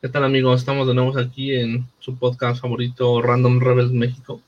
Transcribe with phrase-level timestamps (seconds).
[0.00, 0.60] ¿Qué tal amigos?
[0.60, 4.40] Estamos de nuevo aquí en su podcast favorito Random Rebels México.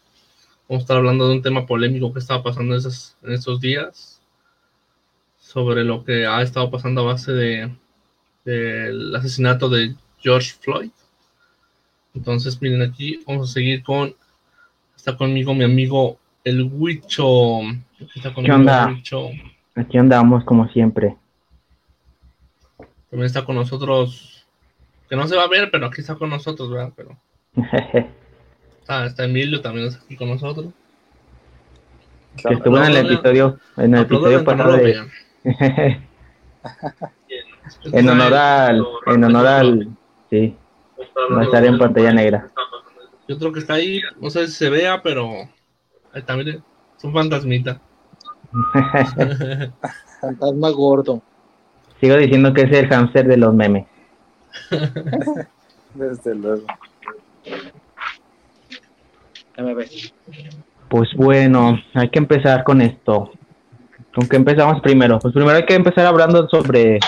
[0.69, 4.21] Vamos a estar hablando de un tema polémico que estaba pasando en estos días
[5.41, 7.69] sobre lo que ha estado pasando a base de
[8.45, 10.93] del asesinato de George Floyd.
[12.15, 14.15] Entonces, miren aquí, vamos a seguir con
[14.97, 17.63] está conmigo mi amigo el Huicho.
[18.45, 18.97] ¿Qué onda?
[19.75, 21.17] Aquí andamos como siempre.
[23.11, 24.40] También está con nosotros,
[25.11, 26.93] que no se va a ver, pero aquí está con nosotros, ¿verdad?
[26.95, 27.19] Pero
[28.81, 30.67] está, Emilio también está aquí con nosotros.
[32.37, 34.79] Que estuvo en el episodio, en el episodio pasado
[37.85, 39.89] en honor al, en honor al,
[40.31, 40.55] sí,
[41.35, 42.49] va a estar en pantalla negra.
[43.27, 45.49] Yo creo que está ahí, no sé si se vea, pero
[46.13, 46.63] ahí también
[46.97, 47.81] es un fantasmita.
[50.21, 51.21] Fantasma gordo.
[52.01, 53.87] Sigo diciendo que es el hámster de los memes.
[55.95, 56.67] Desde luego.
[60.89, 63.33] Pues bueno, hay que empezar con esto.
[64.15, 65.19] ¿Con qué empezamos primero?
[65.19, 66.99] Pues primero hay que empezar hablando sobre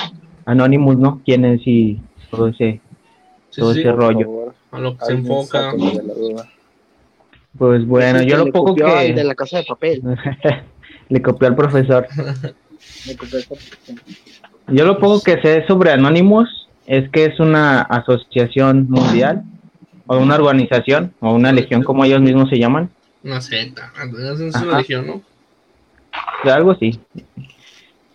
[0.44, 1.20] Anonymous, ¿no?
[1.24, 2.80] ¿Quién es y todo ese,
[3.56, 4.54] todo ese rollo?
[4.70, 5.72] A lo que se enfoca.
[7.58, 8.84] Pues bueno, yo lo poco que...
[8.84, 10.02] De la casa de papel.
[11.08, 12.06] Le copió al profesor.
[13.06, 13.96] Le copió al profesor.
[14.68, 16.61] Yo lo poco que sé sobre Anonymous
[16.92, 19.44] es que es una asociación mundial
[20.06, 22.90] o una organización o una legión como ellos mismos se llaman.
[23.24, 25.22] Una secta, es una legión, ¿no?
[26.52, 27.00] Algo así.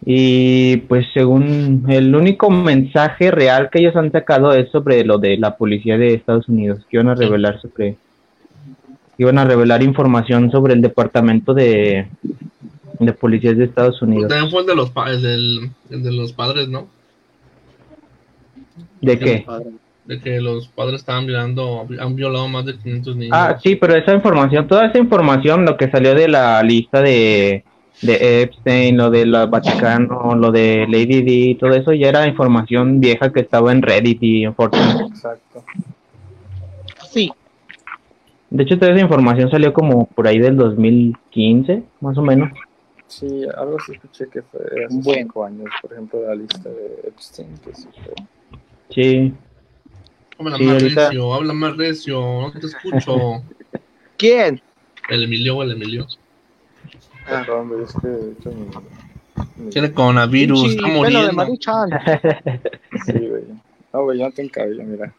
[0.05, 5.37] Y pues según el único mensaje real que ellos han sacado es sobre lo de
[5.37, 7.97] la policía de Estados Unidos, que iban a revelar sobre
[9.17, 12.05] iban a revelar información sobre el departamento de
[12.99, 14.29] de policías de Estados Unidos.
[14.29, 16.87] También fue el de los, del, de los padres, ¿no?
[19.01, 19.45] ¿De qué?
[20.05, 23.37] De que los padres estaban violando, han violado más de 500 niños.
[23.37, 27.65] Ah, sí, pero esa información, toda esa información, lo que salió de la lista de,
[28.01, 33.01] de Epstein, lo de la Vaticano, lo de Lady D, todo eso ya era información
[33.01, 35.03] vieja que estaba en Reddit y en Fortnite.
[35.03, 35.63] Exacto.
[37.09, 37.31] Sí.
[38.49, 42.51] De hecho, toda esa información salió como por ahí del 2015, más o menos.
[43.07, 47.57] Sí, algo así escuché que fue hace cinco años, por ejemplo, la lista de Epstein,
[47.57, 48.13] que sí fue.
[48.89, 49.33] Sí.
[50.39, 53.41] Habla más recio, habla más recio, no te escucho.
[54.17, 54.61] ¿Quién?
[55.09, 56.07] El Emilio, el Emilio.
[57.27, 61.29] Ah, hombre, es que de hecho mi, Tiene coronavirus, sí, está muriendo.
[63.05, 63.43] sí, güey.
[63.93, 65.13] No, güey, yo no tengo cabello, mira.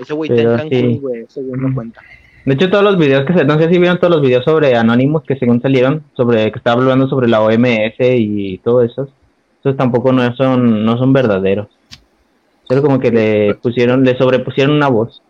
[0.00, 2.00] Ese güey está en Cancún, güey, ese güey no cuenta.
[2.44, 4.74] De hecho, todos los videos que se, no sé si vieron todos los videos sobre
[4.74, 9.08] Anonymous que según salieron, sobre que estaba hablando sobre la OMS y todo eso,
[9.60, 11.68] esos tampoco no son, no son verdaderos.
[12.68, 15.22] Solo como que le pusieron, le sobrepusieron una voz.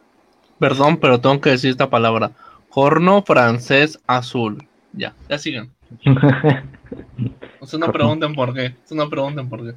[0.59, 2.33] Perdón, pero tengo que decir esta palabra.
[2.71, 4.65] Horno francés azul.
[4.93, 5.71] Ya, ya sigan.
[6.05, 8.75] no pregunten por qué.
[8.91, 9.75] No pregunten por qué.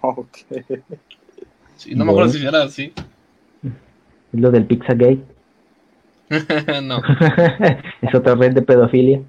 [0.00, 0.38] Ok.
[1.76, 2.92] Sí, no me acuerdo si era así.
[4.32, 5.22] Es lo del Pizzagate.
[6.82, 6.98] no.
[8.02, 9.22] es otra red de pedofilia.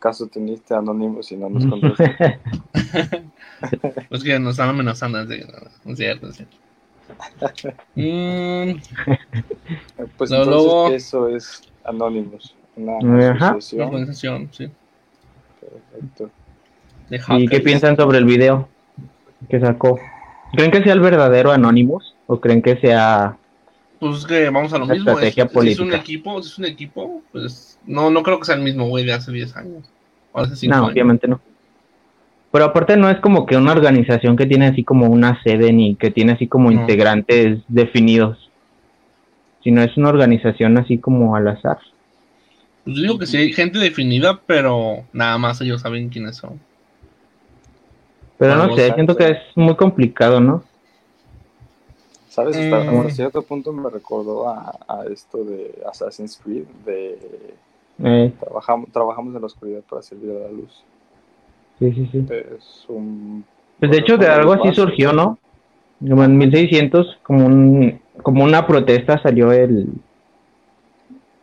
[0.00, 2.38] ¿Acaso teniste anónimo si no nos contaste?
[4.08, 5.28] pues que nos están amenazando, es
[5.94, 6.56] cierto, es cierto.
[7.96, 8.80] Mm.
[10.16, 14.48] Pues entonces eso es Anonymous, una asociación.
[14.52, 14.70] sí.
[15.60, 16.30] Perfecto.
[17.36, 18.70] ¿Y qué piensan sobre el video
[19.50, 20.00] que sacó?
[20.54, 23.36] ¿Creen que sea el verdadero Anonymous o creen que sea
[23.98, 25.18] pues que vamos a lo mismo.
[25.18, 28.54] Es, si es un equipo, si es un equipo, pues no, no creo que sea
[28.54, 29.90] el mismo güey de hace 10 años.
[30.62, 31.40] no, obviamente no.
[32.52, 35.94] Pero aparte no es como que una organización que tiene así como una sede ni
[35.94, 38.50] que tiene así como integrantes definidos.
[39.62, 41.78] Sino es una organización así como al azar.
[42.84, 46.58] Pues digo que sí hay gente definida, pero nada más ellos saben quiénes son.
[48.38, 50.64] Pero no sé, siento que es muy complicado, ¿no?
[52.30, 52.56] ¿Sabes?
[52.56, 53.10] Hasta mm.
[53.10, 57.18] cierto punto me recordó a, esto de Assassin's Creed, de
[58.04, 58.32] eh.
[58.40, 60.84] trabajamos, trabajamos en la oscuridad para servir a la luz.
[61.78, 62.26] Sí, sí, sí.
[62.30, 63.44] Es un...
[63.78, 65.38] Pues de hecho de algo así surgió, ¿no?
[66.00, 69.88] Como en 1600, como, un, como una protesta salió el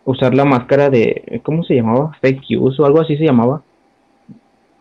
[0.06, 2.15] usar la máscara de, ¿cómo se llamaba?
[2.21, 3.62] Fake use o algo así se llamaba.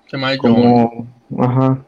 [0.06, 1.06] Se como,
[1.38, 1.84] ajá.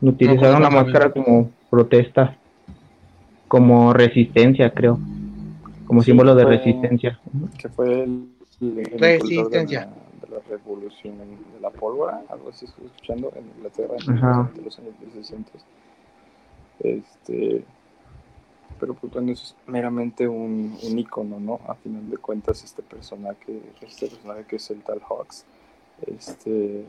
[0.00, 2.36] Utilizaron la máscara como protesta
[3.48, 4.98] como resistencia, creo.
[5.86, 7.18] Como símbolo de resistencia.
[7.58, 8.28] Que fue el,
[8.60, 9.86] resistencia.
[9.86, 14.94] De, las evolución de la pólvora, algo así estoy escuchando en Inglaterra en los años
[15.00, 15.62] 1600.
[16.80, 17.64] Este,
[18.80, 21.60] pero pues bueno, es meramente un, un icono, ¿no?
[21.68, 25.44] A final de cuentas, este personaje, este personaje que es el tal Hawks,
[26.06, 26.86] este,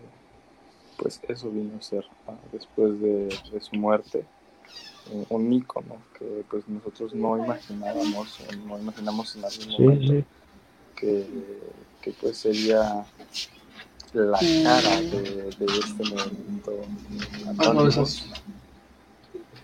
[0.98, 2.06] pues eso vino a ser
[2.52, 3.30] después de,
[3.60, 4.26] su muerte
[5.30, 10.28] un, icono que pues nosotros no imaginábamos, no imaginamos en algún momento
[11.00, 11.26] Que,
[12.02, 13.06] que, pues sería
[14.14, 16.72] la cara de, de este movimiento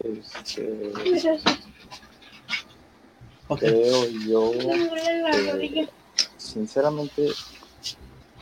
[0.04, 0.92] Este,
[3.60, 5.90] Creo yo que,
[6.38, 7.30] sinceramente,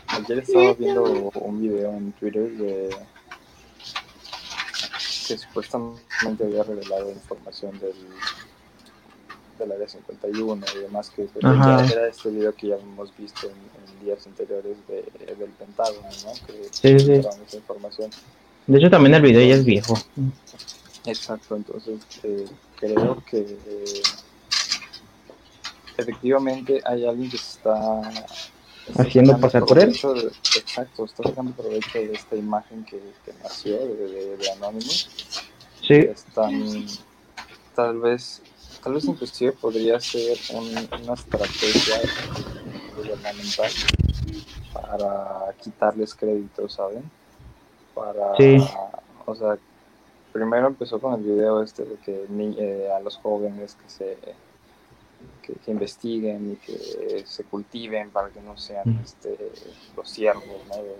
[0.08, 1.04] ayer estaba viendo
[1.36, 2.96] un video en Twitter de
[5.28, 7.96] que supuestamente había revelado información del
[9.62, 14.06] del área 51 y demás que pues, era este video que ya hemos visto en,
[14.06, 15.04] días anteriores de,
[15.36, 16.34] del Pentágono, ¿no?
[16.48, 17.56] Que sí, sí.
[17.56, 18.10] Información.
[18.66, 19.96] De hecho también el video ya es viejo.
[21.06, 22.46] Exacto, entonces eh,
[22.78, 24.02] creo que eh,
[25.98, 28.02] efectivamente hay alguien que se está,
[28.98, 29.90] haciendo pasar por él.
[29.90, 33.00] exacto, está sacando provecho de esta imagen que,
[33.44, 35.10] nació de, de, Anonymous.
[35.88, 35.96] Sí.
[35.96, 36.86] Están,
[37.76, 38.42] tal vez,
[38.84, 42.02] tal vez inclusive podría ser una estrategia
[42.96, 43.72] gubernamental
[44.74, 47.04] para quitarles crédito, ¿saben?
[47.94, 48.58] Para, sí.
[49.26, 49.58] o sea,
[50.32, 54.18] primero empezó con el video este de que eh, a los jóvenes que se
[55.42, 59.38] que, investiguen y que se cultiven para que no sean este,
[59.96, 60.46] los siervos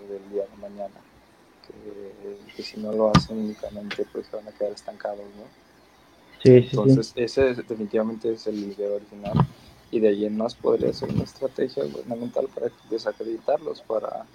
[0.10, 0.96] del día de mañana.
[2.56, 5.61] Que, si no lo hacen únicamente, pues van a quedar estancados, ¿no?
[6.44, 9.48] Entonces, ese definitivamente es el video original.
[9.92, 14.26] Y de ahí en más podría ser una estrategia gubernamental para desacreditarlos, para,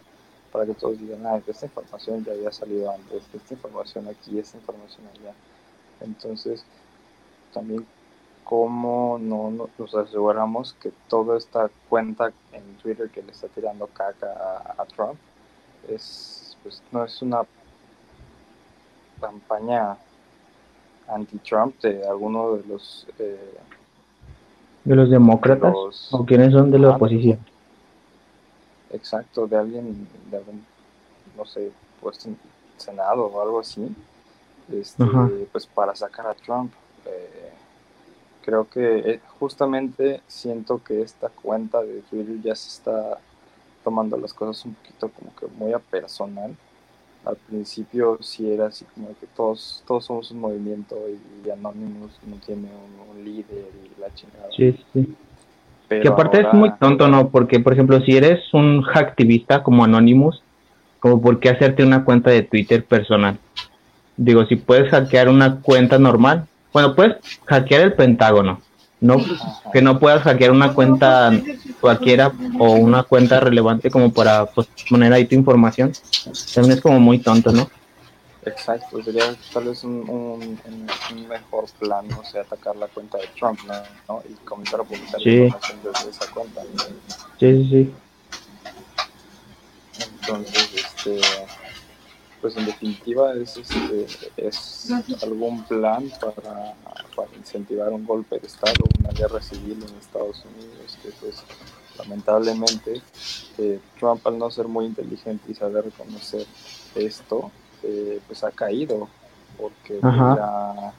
[0.52, 4.58] para que todos digan, ah, esta información ya había salido antes, esta información aquí, esta
[4.58, 5.32] información allá.
[6.00, 6.64] Entonces,
[7.54, 7.86] también
[8.46, 14.74] cómo no nos aseguramos que toda esta cuenta en Twitter que le está tirando caca
[14.78, 15.18] a, Trump
[15.88, 17.42] es pues no es una
[19.20, 19.96] campaña
[21.08, 23.58] anti-Trump de alguno de los eh,
[24.84, 25.74] de los demócratas
[26.10, 27.38] o quiénes son de la oposición
[28.90, 30.64] exacto de alguien de algún
[31.36, 31.70] no sé
[32.00, 32.38] puesto en
[32.76, 33.94] senado o algo así.
[34.72, 35.04] Este,
[35.52, 36.72] pues para sacar a Trump
[37.04, 37.52] eh,
[38.44, 43.18] creo que eh, justamente siento que esta cuenta de Twitter ya se está
[43.84, 46.56] tomando las cosas un poquito como que muy a personal.
[47.26, 52.36] Al principio sí era así como que todos, todos somos un movimiento y, Anonymous no
[52.44, 52.68] tiene
[53.10, 54.48] un, líder y la chingada.
[54.56, 55.14] Sí, sí.
[55.88, 57.28] Pero que aparte es muy tonto, ¿no?
[57.28, 60.42] Porque, por ejemplo, si eres un hacktivista como Anonymous,
[61.00, 63.38] como por qué hacerte una cuenta de Twitter personal.
[64.16, 68.60] Digo, si puedes hackear una cuenta normal, bueno, puedes hackear el Pentágono.
[68.98, 69.16] No,
[69.72, 71.30] que no puedas hackear una cuenta
[71.80, 75.92] cualquiera o una cuenta relevante como para pues, poner ahí tu información.
[76.54, 77.68] También es como muy tonto, ¿no?
[78.46, 80.58] Exacto, sería tal vez un,
[81.28, 83.58] mejor plan, o sea, atacar la cuenta de Trump,
[84.08, 84.22] ¿no?
[84.28, 86.62] Y comenzar a publicar información desde esa cuenta.
[87.38, 87.94] Sí, sí, sí.
[90.20, 91.20] Entonces, este
[92.40, 96.74] pues en definitiva es, este, es algún plan para,
[97.14, 101.42] para, incentivar un golpe de Estado, una guerra civil en Estados Unidos, que pues
[101.98, 103.00] lamentablemente
[103.58, 106.46] eh, Trump al no ser muy inteligente y saber reconocer
[106.94, 107.50] esto,
[107.82, 109.08] eh, pues ha caído,
[109.58, 110.92] porque ya,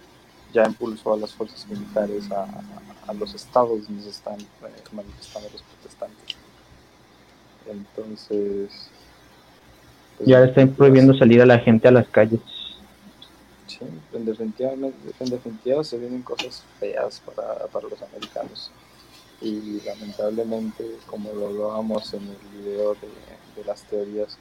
[0.54, 2.48] ya, impulsó a las fuerzas militares a,
[3.08, 6.36] a los estados donde se están eh, manifestando los protestantes.
[7.70, 8.90] Entonces,
[10.20, 12.40] ya están prohibiendo salir a la gente a las calles.
[13.68, 13.80] Sí,
[14.14, 18.72] en definitiva, en definitiva se vienen cosas feas para, para los americanos.
[19.40, 23.08] Y lamentablemente, como lo hablábamos en el video de,
[23.56, 24.40] de las teorías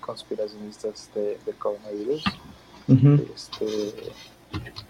[0.00, 2.24] conspiracionistas de, del coronavirus,
[3.34, 3.92] este,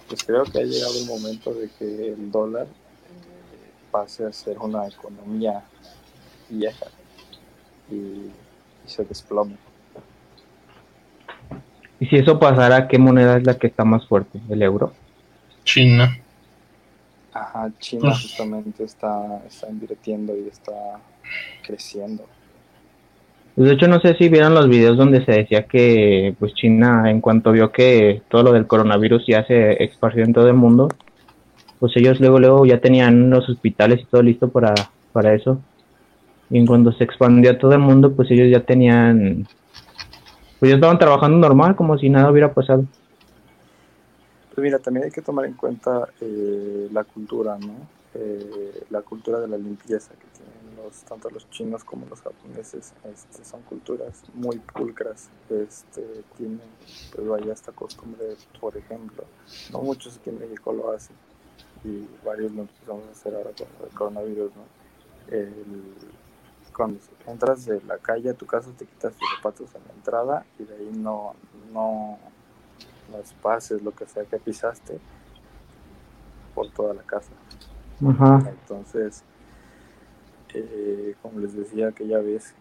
[0.08, 4.58] pues creo que ha llegado el momento de que el dólar eh, pase a ser
[4.58, 5.62] una economía
[6.48, 6.86] vieja
[7.90, 8.32] y, y
[8.86, 9.58] se desplome.
[12.00, 14.40] Y si eso pasara, ¿qué moneda es la que está más fuerte?
[14.48, 14.92] ¿El euro?
[15.64, 16.16] China.
[17.32, 21.00] Ajá, China justamente está, está invirtiendo y está
[21.66, 22.24] creciendo.
[23.54, 27.10] Pues de hecho, no sé si vieron los videos donde se decía que pues China,
[27.10, 30.88] en cuanto vio que todo lo del coronavirus ya se esparció en todo el mundo,
[31.80, 34.74] pues ellos luego luego ya tenían los hospitales y todo listo para,
[35.12, 35.60] para eso.
[36.50, 39.46] Y en cuando se expandió a todo el mundo, pues ellos ya tenían,
[40.58, 42.84] pues ya estaban trabajando normal, como si nada hubiera pasado.
[44.54, 47.74] Pues mira, también hay que tomar en cuenta eh, la cultura, ¿no?
[48.14, 52.92] Eh, la cultura de la limpieza que tienen los, tanto los chinos como los japoneses.
[53.04, 56.02] Este, son culturas muy pulcras, este,
[56.36, 56.60] tienen,
[57.14, 59.24] pues vaya, esta costumbre, por ejemplo,
[59.72, 61.14] no muchos aquí en México lo hacen
[61.84, 65.36] y varios lo empezamos a hacer ahora con el coronavirus, ¿no?
[65.36, 65.54] El,
[66.78, 70.46] cuando entras de la calle a tu casa te quitas tus zapatos en la entrada
[70.60, 71.34] y de ahí no,
[71.72, 72.18] no
[73.10, 75.00] los pases, lo que sea que pisaste
[76.54, 77.32] por toda la casa.
[78.00, 79.24] Entonces,
[80.54, 82.54] eh, como les decía aquella vez,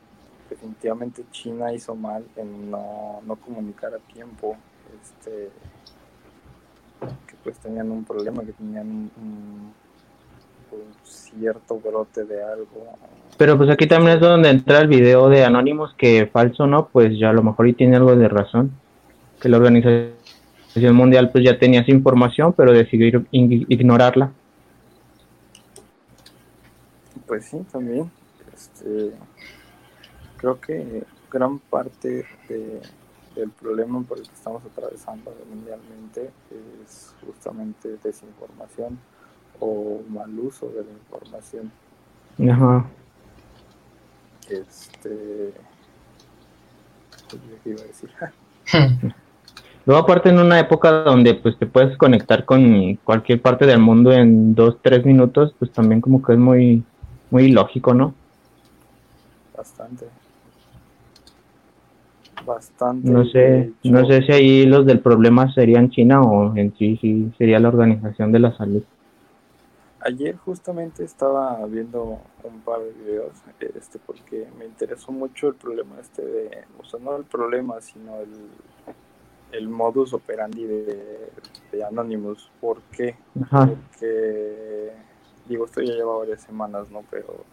[0.50, 4.58] definitivamente China hizo mal en no, no comunicar a tiempo
[5.00, 5.52] este
[7.28, 9.74] que pues tenían un problema, que tenían un,
[11.04, 12.96] cierto brote de algo.
[13.38, 16.88] Pero pues aquí también es donde entra el video de Anónimos que falso, ¿no?
[16.88, 18.72] Pues ya a lo mejor y tiene algo de razón.
[19.40, 24.32] Que la Organización Mundial pues ya tenía esa información, pero decidió ignorarla.
[27.28, 28.10] Pues sí, también.
[28.54, 29.12] Este,
[30.38, 32.82] creo que gran parte de,
[33.36, 36.32] del problema por el que estamos atravesando mundialmente
[36.86, 38.98] es justamente desinformación
[39.60, 41.72] o mal uso de la información.
[42.50, 42.86] Ajá.
[44.50, 45.54] Este.
[47.64, 48.10] ¿Qué iba a decir?
[49.86, 54.12] Luego aparte en una época donde pues te puedes conectar con cualquier parte del mundo
[54.12, 56.84] en dos, tres minutos, pues también como que es muy
[57.30, 58.14] muy lógico, ¿no?
[59.56, 60.06] Bastante.
[62.46, 63.10] Bastante.
[63.10, 67.32] No sé, no sé si ahí los del problema serían China o en sí, sí
[67.38, 68.84] sería la Organización de la Salud.
[70.08, 76.00] Ayer justamente estaba viendo un par de videos, este, porque me interesó mucho el problema
[76.00, 78.30] este de, o sea, no el problema, sino el,
[79.52, 81.30] el modus operandi de,
[81.74, 82.50] de Anonymous.
[82.62, 83.18] ¿Por qué?
[83.50, 84.94] Porque
[85.46, 87.04] digo, esto ya lleva varias semanas, ¿no?
[87.12, 87.44] Pero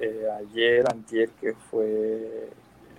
[0.00, 2.48] eh, ayer, antier, que fue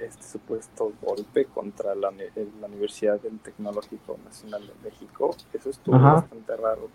[0.01, 6.55] este supuesto golpe contra la, la, Universidad del Tecnológico Nacional de México, eso estuvo bastante
[6.55, 6.89] raro.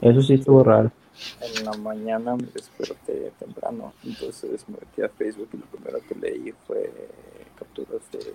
[0.00, 0.90] Eso sí estuvo raro.
[1.40, 6.14] En la mañana me desperté temprano, entonces me metí a Facebook y lo primero que
[6.14, 6.92] leí fue
[7.58, 8.34] capturas de,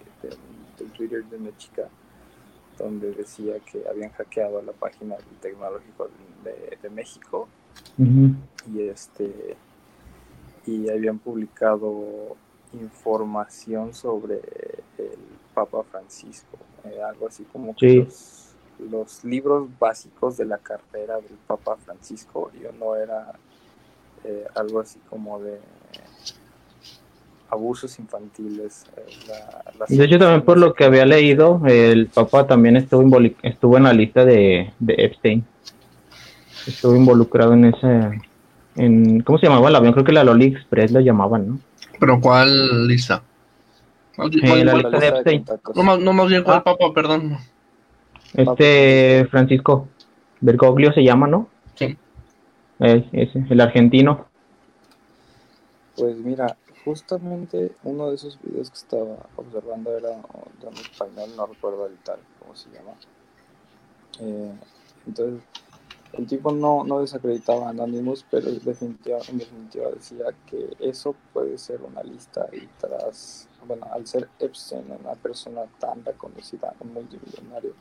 [0.98, 1.88] Twitter de una chica
[2.78, 6.10] donde decía que habían hackeado la página del Tecnológico
[6.44, 7.48] de, de México
[7.98, 9.56] y este
[10.66, 12.36] y habían publicado
[12.74, 14.36] información sobre
[14.98, 15.18] el
[15.54, 18.08] Papa Francisco, eh, algo así como que
[18.90, 23.34] los, libros básicos de la carrera del Papa Francisco, yo no era
[24.24, 25.60] eh, algo así como de
[27.50, 28.86] abusos infantiles.
[28.96, 33.84] Eh, de hecho, también por lo que había leído, el Papa también estuvo, estuvo en
[33.84, 35.46] la lista de, de Epstein
[36.68, 38.22] estuvo involucrado en ese,
[38.76, 39.94] en, ¿cómo se llamaba el avión?
[39.94, 41.60] Creo que la Loli Express lo llamaban, ¿no?
[42.02, 43.22] ¿Pero cuál lista?
[44.18, 45.46] Eh, la lista de Epstein.
[45.76, 46.64] No, no más bien cuál ah.
[46.64, 47.38] papa, perdón.
[48.34, 49.88] Este Francisco
[50.40, 51.48] Bergoglio se llama, ¿no?
[51.76, 51.96] Sí.
[52.80, 54.26] ese, el argentino.
[55.96, 61.46] Pues mira, justamente uno de esos videos que estaba observando era de un español, no
[61.46, 62.94] recuerdo el tal, cómo se llama.
[64.22, 64.54] Eh,
[65.06, 65.44] entonces,
[66.14, 71.58] el tipo no, no desacreditaba a Anonymous, pero definitiva, en definitiva decía que eso puede
[71.58, 77.74] ser una lista y tras, bueno, al ser Epstein una persona tan reconocida, un multimillonario,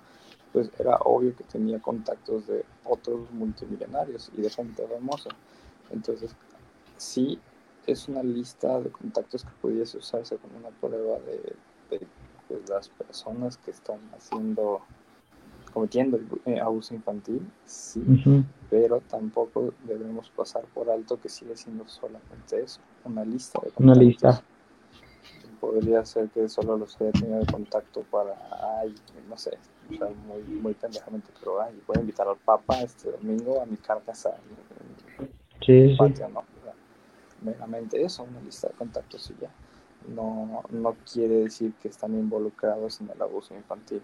[0.52, 5.30] pues era obvio que tenía contactos de otros multimillonarios y de gente famosa.
[5.90, 6.34] Entonces,
[6.96, 7.38] sí
[7.86, 11.56] es una lista de contactos que pudiese usarse como una prueba de,
[11.90, 12.06] de
[12.46, 14.82] pues, las personas que están haciendo
[15.72, 18.02] cometiendo eh, abuso infantil, sí,
[18.68, 23.94] pero tampoco debemos pasar por alto que sigue siendo solamente eso, una lista de Una
[23.94, 24.42] lista.
[25.60, 28.34] Podría ser que solo los haya tenido contacto para,
[28.80, 28.94] ay,
[29.28, 29.58] no sé,
[29.90, 33.66] o sea, muy, muy pendejamente, pero ay, voy a invitar al Papa este domingo a
[33.66, 34.00] mi casa
[35.60, 36.22] sí, sí.
[36.32, 36.44] ¿no?
[37.42, 39.50] meramente eso, una lista de contactos y ya.
[40.14, 44.02] No, no quiere decir que están involucrados en el abuso infantil,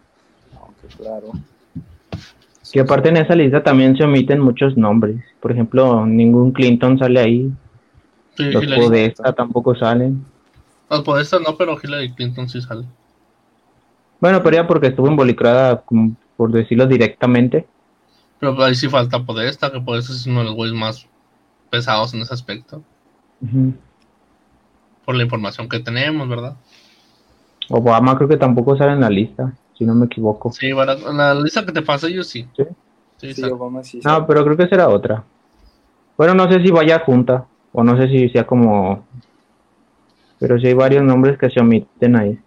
[0.61, 1.33] aunque claro,
[2.73, 5.17] que aparte en esa lista también se omiten muchos nombres.
[5.41, 7.53] Por ejemplo, ningún Clinton sale ahí.
[8.39, 10.25] los Podesta tampoco salen.
[10.91, 12.85] Los Podesta no, pero Hillary Clinton sí sale.
[14.21, 15.83] Bueno, pero ya porque estuvo involucrada,
[16.37, 17.67] por decirlo directamente.
[18.39, 21.07] Pero ahí sí falta Podesta, que Podesta es uno de los güeyes más
[21.71, 22.83] pesados en ese aspecto.
[25.05, 26.57] por la información que tenemos, ¿verdad?
[27.69, 30.53] Obama creo que tampoco sale en la lista, si no me equivoco.
[30.53, 32.49] Sí, bueno, la lista que te pasé yo sí.
[33.19, 34.01] Sí, sí, Obama sí.
[34.05, 35.25] No, pero creo que será otra.
[36.17, 39.07] Bueno, no sé si vaya junta, o no sé si sea como...
[40.39, 42.39] Pero sí hay varios nombres que se omiten ahí.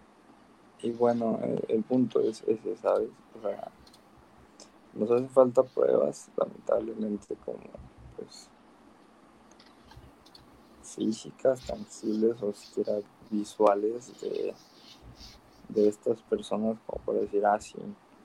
[0.81, 3.09] Y bueno, el, punto es ese, ¿sabes?
[3.38, 3.67] O sea,
[4.93, 7.59] nos hacen falta pruebas, lamentablemente, como,
[8.15, 8.48] pues,
[10.83, 12.93] físicas, tangibles o siquiera
[13.29, 14.53] visuales de,
[15.69, 17.77] de estas personas, como por decir, ah, sí,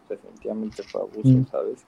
[0.09, 1.47] definitivamente fue abuso, mm.
[1.47, 1.85] ¿sabes?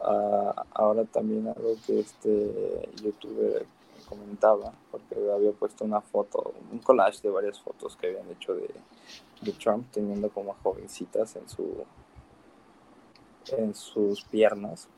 [0.00, 3.66] Ah, ahora también algo que este youtuber
[4.08, 8.68] comentaba, porque había puesto una foto, un collage de varias fotos que habían hecho de,
[9.40, 11.84] de Trump teniendo como jovencitas en su
[13.52, 14.88] en sus piernas.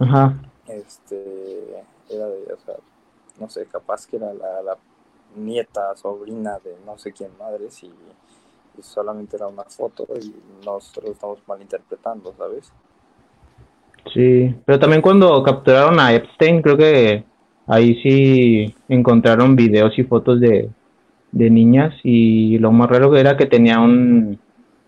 [0.00, 0.34] Ajá.
[0.66, 2.76] Este era de, o sea,
[3.38, 4.76] no sé, capaz que era la,
[5.34, 7.90] nieta, sobrina de no sé quién madres y
[8.80, 12.72] solamente era una foto y nosotros estamos malinterpretando, ¿sabes?
[14.12, 17.24] Sí, pero también cuando capturaron a Epstein, creo que
[17.66, 20.70] ahí sí encontraron videos y fotos de,
[21.30, 24.38] de niñas y lo más raro era que tenía un,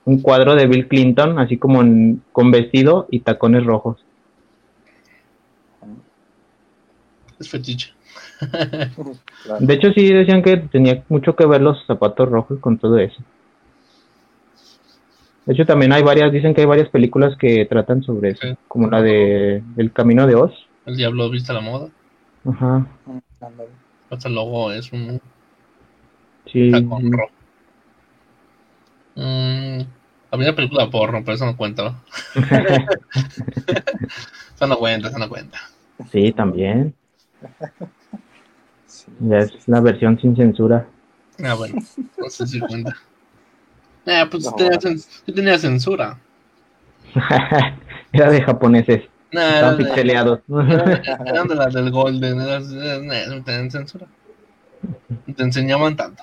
[0.05, 1.81] un cuadro de Bill Clinton, así como
[2.33, 4.05] con vestido y tacones rojos.
[7.39, 7.93] Es fetiche.
[9.61, 13.23] de hecho sí decían que tenía mucho que ver los zapatos rojos con todo eso.
[15.47, 18.89] De hecho también hay varias, dicen que hay varias películas que tratan sobre eso, como
[18.89, 20.53] la de El Camino de Oz.
[20.87, 21.89] El Diablo Vista la Moda.
[22.47, 22.87] Ajá.
[24.11, 25.21] Hasta el logo es un
[26.47, 26.71] sí.
[26.71, 27.33] tacón rojo.
[29.17, 29.81] Mm,
[30.31, 31.95] había una película porno, pero eso no cuenta.
[34.55, 35.59] eso no cuenta, eso no cuenta.
[36.11, 36.95] Sí, también.
[39.21, 40.87] Ya es la versión sin censura.
[41.43, 41.75] Ah, bueno,
[42.17, 42.97] no sé si cuenta.
[44.07, 44.53] Eh, pues no.
[44.53, 44.79] tenía,
[45.27, 46.19] tenía, censura.
[48.13, 49.03] era de japoneses.
[49.33, 50.41] No, Estaban pixeleados.
[51.27, 54.07] Eran de las del Golden, no tenían censura.
[55.35, 56.23] Te enseñaban tanto.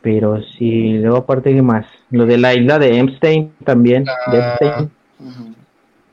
[0.00, 4.04] Pero sí, luego aparte que más, lo de la isla de Epstein también.
[4.04, 4.56] de ah.
[4.60, 4.90] Epstein.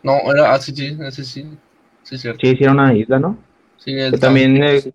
[0.03, 1.45] No, era, ah, sí, sí, sí, sí,
[2.03, 2.39] sí, cierto.
[2.41, 3.37] Sí, hicieron una isla, ¿no?
[3.79, 4.91] Sí, también eh,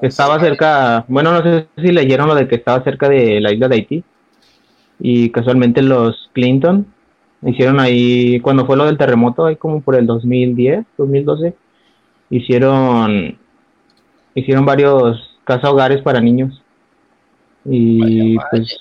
[0.00, 3.68] estaba cerca, bueno, no sé si leyeron lo de que estaba cerca de la isla
[3.68, 4.04] de Haití.
[5.00, 6.86] Y casualmente los Clinton
[7.42, 11.54] hicieron ahí, cuando fue lo del terremoto, ahí como por el 2010, 2012,
[12.30, 13.38] hicieron,
[14.34, 16.62] hicieron varios casa hogares para niños.
[17.64, 18.78] Y pues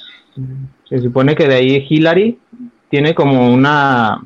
[0.88, 2.40] se supone que de ahí Hillary
[2.90, 4.24] tiene como una,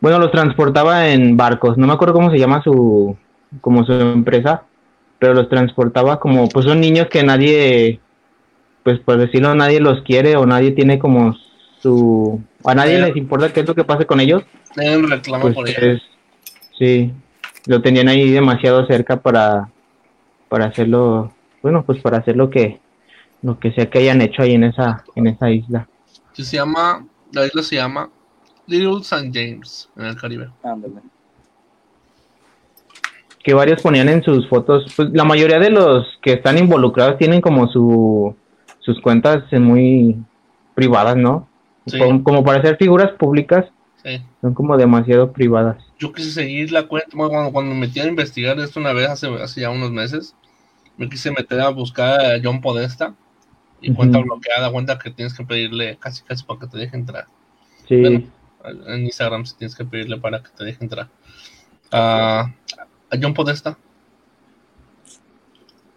[0.00, 3.16] bueno, los transportaba en barcos, no me acuerdo cómo se llama su,
[3.60, 4.64] como su empresa,
[5.18, 8.00] pero los transportaba como, pues son niños que nadie,
[8.82, 11.34] pues por decirlo, nadie los quiere o nadie tiene como
[11.80, 14.42] su, a nadie les importa qué es lo que pase con ellos.
[14.76, 16.02] un reclamo pues por ellos.
[16.78, 17.12] Sí,
[17.66, 19.70] lo tenían ahí demasiado cerca para,
[20.48, 22.80] para hacerlo, bueno, pues para hacer lo que,
[23.42, 25.88] lo que sea que hayan hecho ahí en esa, en esa isla.
[26.32, 28.10] se llama, la isla se llama
[28.66, 29.30] Little St.
[29.32, 30.50] James, en el Caribe.
[30.62, 31.13] Ándale
[33.44, 37.42] que varios ponían en sus fotos, pues la mayoría de los que están involucrados tienen
[37.42, 38.34] como su,
[38.80, 40.16] sus cuentas muy
[40.74, 41.46] privadas, ¿no?
[42.24, 43.66] Como, para ser figuras públicas,
[44.40, 45.76] son como demasiado privadas.
[45.98, 49.28] Yo quise seguir la cuenta, cuando, cuando me metí a investigar esto una vez hace,
[49.34, 50.34] hace ya unos meses,
[50.96, 53.14] me quise meter a buscar a John Podesta
[53.82, 57.26] y cuenta bloqueada, cuenta que tienes que pedirle casi casi para que te deje entrar.
[57.86, 58.26] Sí.
[58.86, 61.08] en Instagram sí tienes que pedirle para que te deje entrar.
[61.92, 62.50] Ah
[63.14, 63.78] a John Podesta.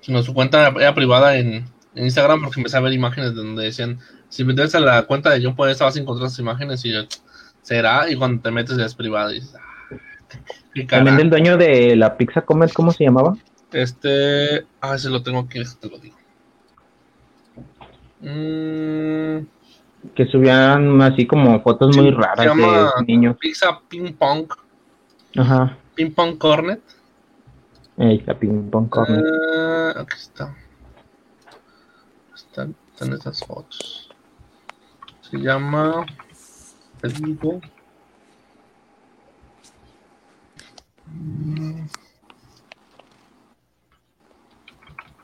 [0.01, 3.99] Sino su cuenta era privada en, Instagram porque empecé a ver imágenes donde decían,
[4.29, 7.01] si metes a la cuenta de John Podesta vas a encontrar esas imágenes y yo,
[7.63, 11.95] será, y cuando te metes ya es privada y dices, ah, También del dueño de
[11.95, 13.35] la Pizza Comet, ¿cómo se llamaba?
[13.71, 16.15] Este, ah, ese lo tengo aquí, te lo digo.
[18.21, 19.45] Mm.
[20.15, 23.37] Que subían así como fotos muy raras de niños.
[23.39, 24.47] Pizza Ping Pong.
[25.35, 25.77] Ajá.
[25.95, 26.81] Ping Pong Cornet.
[27.97, 28.93] Ahí está Ping Pong.
[28.95, 30.55] Uh, aquí está.
[32.35, 34.09] Están, están estas fotos.
[35.21, 36.05] Se llama.
[37.01, 37.59] Federico.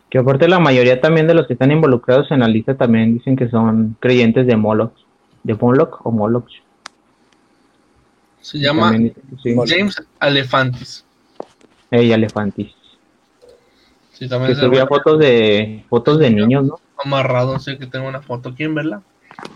[0.10, 3.36] Que aparte la mayoría también de los que están involucrados en la lista también dicen
[3.36, 4.94] que son creyentes de Moloch.
[5.44, 6.50] ¿De Moloch o Moloch?
[8.42, 8.94] Se llama
[9.66, 11.06] James Alefantis.
[11.96, 12.72] Hey, Alefantis.
[14.14, 16.80] Sí, también que subía fotos de fotos de niños, ¿no?
[16.98, 18.56] Amarrado, sí que tengo una foto.
[18.56, 19.04] ¿Quién verla?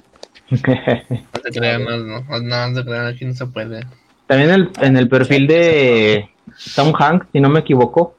[0.51, 3.87] no te crean, no, no, no, no crean, aquí no se puede.
[4.27, 6.29] También el, en el perfil de
[6.75, 8.15] Tom Hanks, si no me equivoco,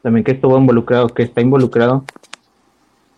[0.00, 2.06] también que estuvo involucrado, que está involucrado,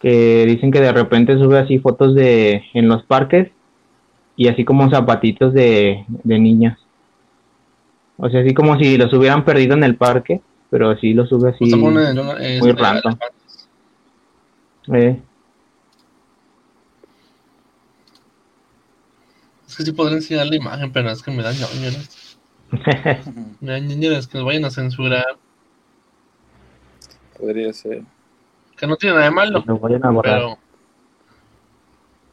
[0.01, 3.53] que dicen que de repente sube así fotos de en los parques
[4.35, 6.77] y así como zapatitos de, de niñas.
[8.23, 11.51] O sea, así como si los hubieran perdido en el parque, pero sí lo sube
[11.51, 13.17] así muy random.
[14.93, 15.21] Eh.
[19.67, 22.39] Es que sí podría enseñar la imagen, pero es que me da ñoñeras.
[23.61, 25.39] me da ñoñeras que nos vayan a censurar.
[27.39, 28.03] Podría ser.
[28.77, 29.65] Que no tiene nada de malo.
[29.67, 30.41] Lo vayan a borrar.
[30.41, 30.59] Pero.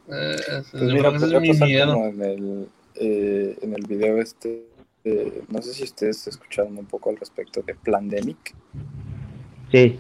[0.09, 1.95] Eh, es, Pues yo mira, creo que ese es mi miedo.
[1.95, 4.66] en el, eh, en el video este,
[5.07, 8.53] eh, no sé si ustedes escucharon un poco al respecto de Plandemic,
[9.71, 9.99] Sí,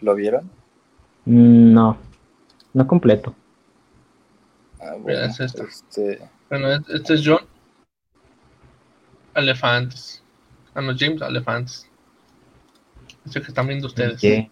[0.00, 0.50] ¿lo vieron?
[1.24, 1.96] Mm, no,
[2.74, 3.34] no completo.
[4.80, 5.64] Ah, Mira, bueno, es esta.
[5.64, 7.40] este, Bueno, es- este es John.
[9.34, 10.22] Elefantes.
[10.74, 11.88] Ah, no, James Elefantes.
[13.24, 14.20] Este que están viendo ustedes.
[14.20, 14.50] Sí.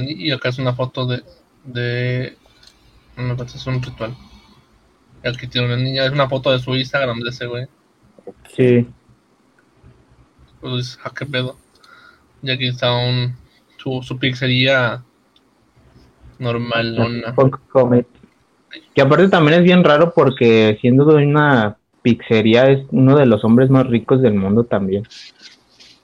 [0.00, 1.22] Y, acá es una foto de.
[1.64, 2.36] de
[3.16, 4.16] no, es un ritual.
[5.22, 7.66] Y aquí tiene una niña, es una foto de su Instagram de ese güey.
[8.54, 8.86] Sí,
[10.60, 11.56] Pues dices, ah, qué pedo.
[12.42, 13.36] Y aquí está un.
[13.76, 15.02] su, su pizzería
[16.38, 16.96] normal,
[17.70, 18.06] Comet.
[18.94, 23.44] Que aparte también es bien raro porque siendo de una pizzería es uno de los
[23.44, 25.06] hombres más ricos del mundo también.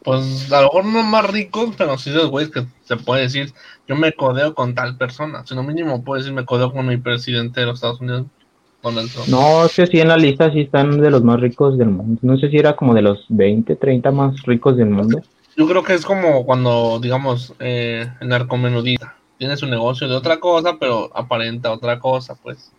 [0.02, 3.22] Pues a lo mejor no más rico, pero sí de los güeyes que se puede
[3.22, 3.52] decir,
[3.88, 5.44] yo me codeo con tal persona.
[5.46, 8.26] Si no mínimo puedo decir, me codeo con mi presidente de los Estados Unidos,
[8.82, 9.28] Donald Trump.
[9.28, 12.18] No, es que sí en la lista sí están de los más ricos del mundo.
[12.22, 15.20] No sé si era como de los 20, 30 más ricos del mundo.
[15.56, 20.38] Yo creo que es como cuando, digamos, eh, el narcomenudista tiene su negocio de otra
[20.38, 22.70] cosa, pero aparenta otra cosa, pues.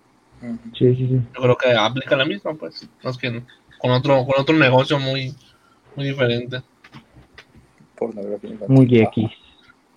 [0.77, 1.19] Sí, sí, sí.
[1.35, 2.87] Yo creo que aplica la misma, pues.
[3.03, 3.41] No es que
[3.79, 5.33] con otro, con otro negocio muy,
[5.95, 6.61] muy diferente.
[7.97, 8.51] pornografía.
[8.67, 9.29] Muy X.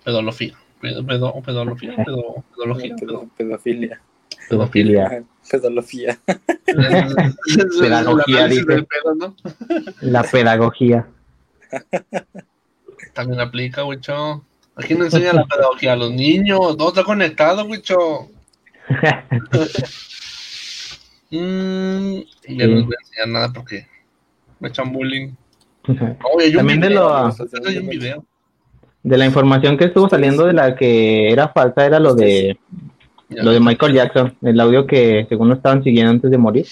[0.03, 0.53] Pedología.
[0.81, 4.01] Pedo, pedo, pedología, pedo, pedología, pedo- pedo- pedofilia.
[4.49, 5.23] Pedofilia.
[5.51, 6.17] Pedología.
[7.79, 8.65] Pedagogía, dice.
[8.65, 9.35] del pedo, ¿no?
[10.01, 11.07] La pedagogía.
[13.13, 14.43] También aplica, Wicho.
[14.75, 16.77] Aquí no enseña la pedagogía a los niños.
[16.77, 18.29] Todo está conectado, Wicho.
[21.33, 22.17] Mm,
[22.49, 23.87] ya no les voy a enseñar nada porque
[24.59, 25.31] me echan bullying.
[26.35, 27.15] Oye, También de lo-
[27.65, 28.25] Hay un video.
[29.01, 32.59] De la información que estuvo saliendo de la que era falsa era lo de.
[33.31, 36.65] Lo de Michael Jackson, el audio que según lo estaban siguiendo antes de morir.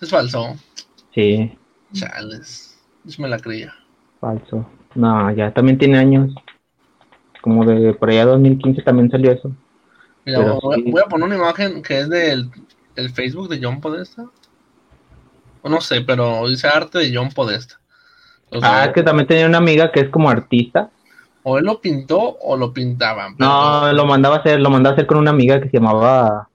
[0.00, 0.56] Es falso.
[1.14, 1.52] Sí,
[1.92, 2.78] Chales.
[3.04, 3.74] Yo me la creía.
[4.20, 4.66] falso.
[4.94, 6.32] No, ya también tiene años.
[7.42, 9.50] Como de por allá 2015 también salió eso.
[10.26, 10.90] Mira, Pero voy, sí.
[10.90, 12.50] voy a poner una imagen que es del
[12.96, 14.26] el Facebook de John Podesta.
[15.62, 17.80] O no sé, pero dice arte de John Podesta.
[18.50, 20.90] O sea, Ah, es que también tenía una amiga que es como artista.
[21.42, 23.34] O él lo pintó o lo pintaban.
[23.38, 26.48] No, lo mandaba a hacer, lo mandaba a hacer con una amiga que se llamaba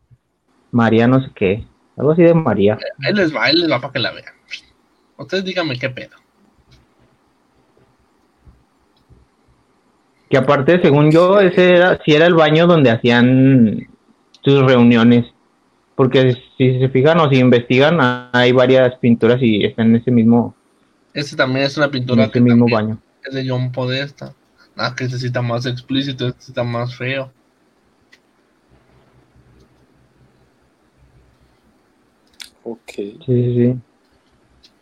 [0.71, 1.65] María no sé qué.
[1.97, 2.77] Algo así de María.
[3.05, 4.33] Ahí les va, ahí les va para que la vean.
[5.17, 6.17] Ustedes díganme qué pedo.
[10.29, 13.87] Que aparte, según yo, ese era, sí era el baño donde hacían
[14.43, 15.25] sus reuniones.
[15.95, 17.97] Porque si se fijan o si investigan,
[18.33, 20.53] hay varias pinturas y están en ese mismo,
[21.13, 22.97] Este también es una en pintura ese que mismo baño.
[23.23, 24.33] es de John Podesta.
[24.75, 27.31] Nada que este sí está más explícito, este sí está más feo.
[32.63, 32.79] Ok.
[32.95, 33.75] Sí, sí, sí.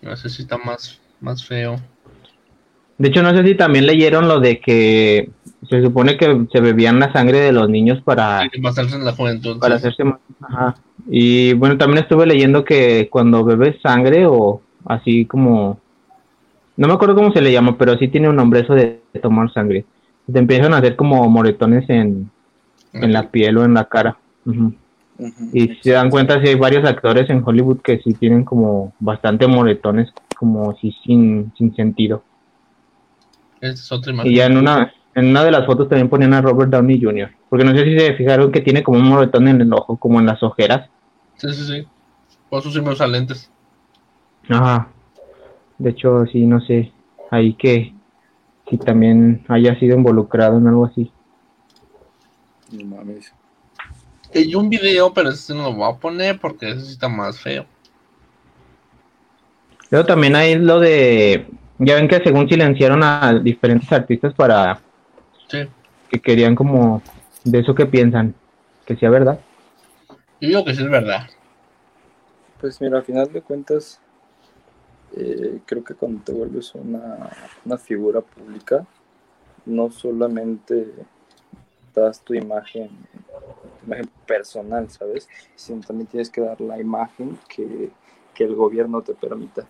[0.01, 1.75] No sé si está más, más feo.
[2.97, 5.29] De hecho, no sé si también leyeron lo de que
[5.69, 9.05] se supone que se bebían la sangre de los niños para, Hay que pasarse en
[9.05, 9.59] la juventud.
[9.59, 9.79] para sí.
[9.87, 10.19] hacerse más.
[10.41, 10.75] Ajá.
[11.07, 15.79] Y bueno, también estuve leyendo que cuando bebes sangre o así como.
[16.75, 19.51] No me acuerdo cómo se le llama, pero sí tiene un nombre eso de, tomar
[19.53, 19.85] sangre.
[20.31, 22.31] Te empiezan a hacer como moretones en,
[22.93, 24.17] en la piel o en la cara.
[25.53, 28.93] Y si se dan cuenta, sí hay varios actores en Hollywood que sí tienen como
[28.99, 32.23] bastante moretones, como si sin, sin sentido.
[33.61, 34.13] Es otra.
[34.25, 37.31] Y ya en una, en una de las fotos también ponían a Robert Downey Jr.
[37.49, 40.19] Porque no sé si se fijaron que tiene como un moretón en el ojo, como
[40.19, 40.89] en las ojeras.
[41.37, 41.87] Sí, sí, sí.
[42.49, 43.49] Por eso sí me usa lentes.
[44.49, 44.89] Ajá.
[45.77, 46.91] De hecho, sí, no sé.
[47.31, 47.93] Ahí que
[48.69, 51.11] si también haya sido involucrado en algo así.
[52.71, 53.33] No mames.
[54.33, 57.39] Hay un video, pero ese no lo voy a poner porque ese sí está más
[57.39, 57.65] feo.
[59.91, 61.45] Luego también hay lo de,
[61.77, 64.79] ya ven que según silenciaron a diferentes artistas para
[66.09, 67.01] que querían como
[67.43, 68.33] de eso que piensan,
[68.85, 69.39] que sea verdad.
[70.41, 71.29] Yo digo que sí es verdad.
[72.59, 73.99] Pues mira, al final de cuentas,
[75.15, 77.29] eh, creo que cuando te vuelves una,
[77.65, 78.85] una figura pública,
[79.65, 80.91] no solamente
[81.93, 85.29] das tu imagen, tu imagen personal, ¿sabes?
[85.55, 87.91] Sino también tienes que dar la imagen que,
[88.39, 89.65] el gobierno te permita.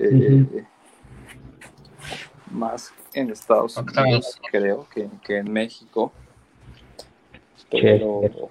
[0.00, 0.64] Eh,
[2.50, 6.12] más en Estados Unidos, creo, que, que, en México.
[7.70, 8.50] Pero.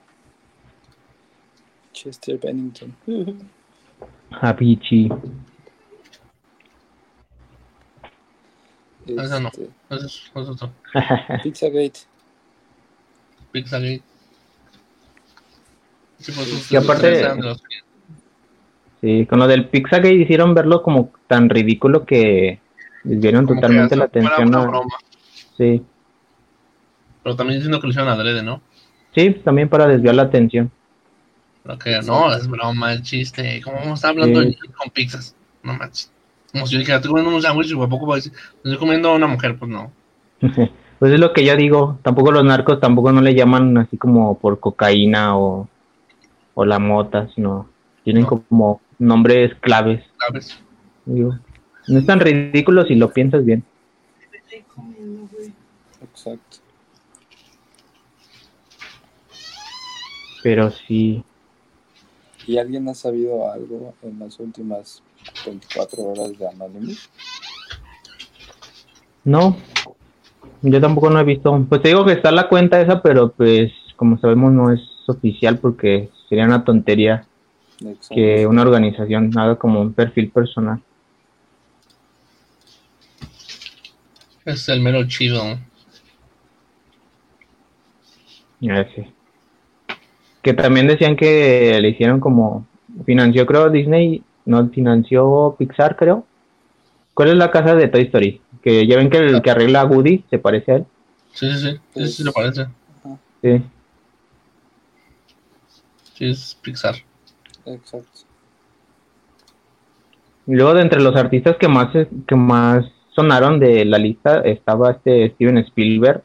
[1.92, 2.96] Chester Bennington.
[9.06, 10.72] Eso no, este, eso es, eso
[11.44, 12.00] Pizzagate.
[13.52, 14.02] Pizzagate.
[16.20, 17.26] Sí, pues, y aparte,
[19.02, 22.60] sí, con lo del Pizzagate hicieron verlo como tan ridículo que
[23.04, 24.56] desviaron totalmente la atención.
[24.56, 24.82] A...
[25.58, 25.84] Sí.
[27.24, 28.62] Pero también diciendo que lo hicieron adrede, ¿no?
[29.14, 30.72] Sí, también para desviar la atención.
[31.64, 33.62] Pero que no, es broma, el chiste.
[33.64, 34.42] ¿Cómo vamos a estar hablando
[34.78, 35.36] con pizzas?
[35.62, 36.13] No manches.
[36.54, 39.10] Como si yo dijera, estoy comiendo un sándwich y poco va a decir, estoy comiendo
[39.10, 39.92] a una mujer, pues no.
[41.00, 44.38] pues es lo que yo digo, tampoco los narcos tampoco no le llaman así como
[44.38, 45.68] por cocaína o,
[46.54, 47.68] o la mota, sino
[48.04, 50.04] tienen como nombres claves.
[50.18, 50.60] Claves.
[51.06, 51.40] Digo,
[51.88, 53.64] no es tan ridículo si lo piensas bien.
[56.04, 56.58] Exacto.
[60.44, 61.24] Pero sí.
[62.46, 65.02] ¿Y alguien ha sabido algo en las últimas
[65.46, 67.10] 24 horas de Anonymous?
[69.24, 69.58] No,
[70.62, 71.66] yo tampoco no he visto.
[71.70, 75.60] Pues te digo que está la cuenta esa, pero pues como sabemos no es oficial
[75.60, 77.26] porque sería una tontería
[78.10, 80.82] que una organización haga como un perfil personal.
[84.46, 85.42] Es el mero chido.
[88.60, 89.12] Ya sé.
[90.42, 92.66] Que también decían que le hicieron como
[93.06, 96.26] financió creo Disney no financió Pixar, creo.
[97.14, 98.42] ¿Cuál es la casa de Toy Story?
[98.62, 100.86] Que ya ven que el que arregla a Woody se parece a él.
[101.34, 102.68] Sí, sí, sí, sí, sí, se parece.
[103.42, 103.64] Sí.
[106.14, 106.96] Sí, es Pixar.
[107.66, 108.20] Exacto.
[110.46, 111.90] Y luego de entre los artistas que más
[112.28, 116.24] que más sonaron de la lista estaba este Steven Spielberg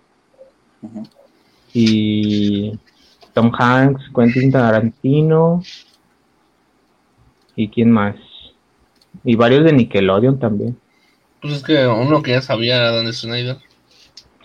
[1.73, 2.79] y
[3.33, 5.63] Tom Hanks, Quentin Tarantino,
[7.59, 8.15] ¿Y quién más?
[9.25, 10.79] Y varios de Nickelodeon también.
[11.43, 13.57] Pues es que uno que ya sabía era Dan Snyder.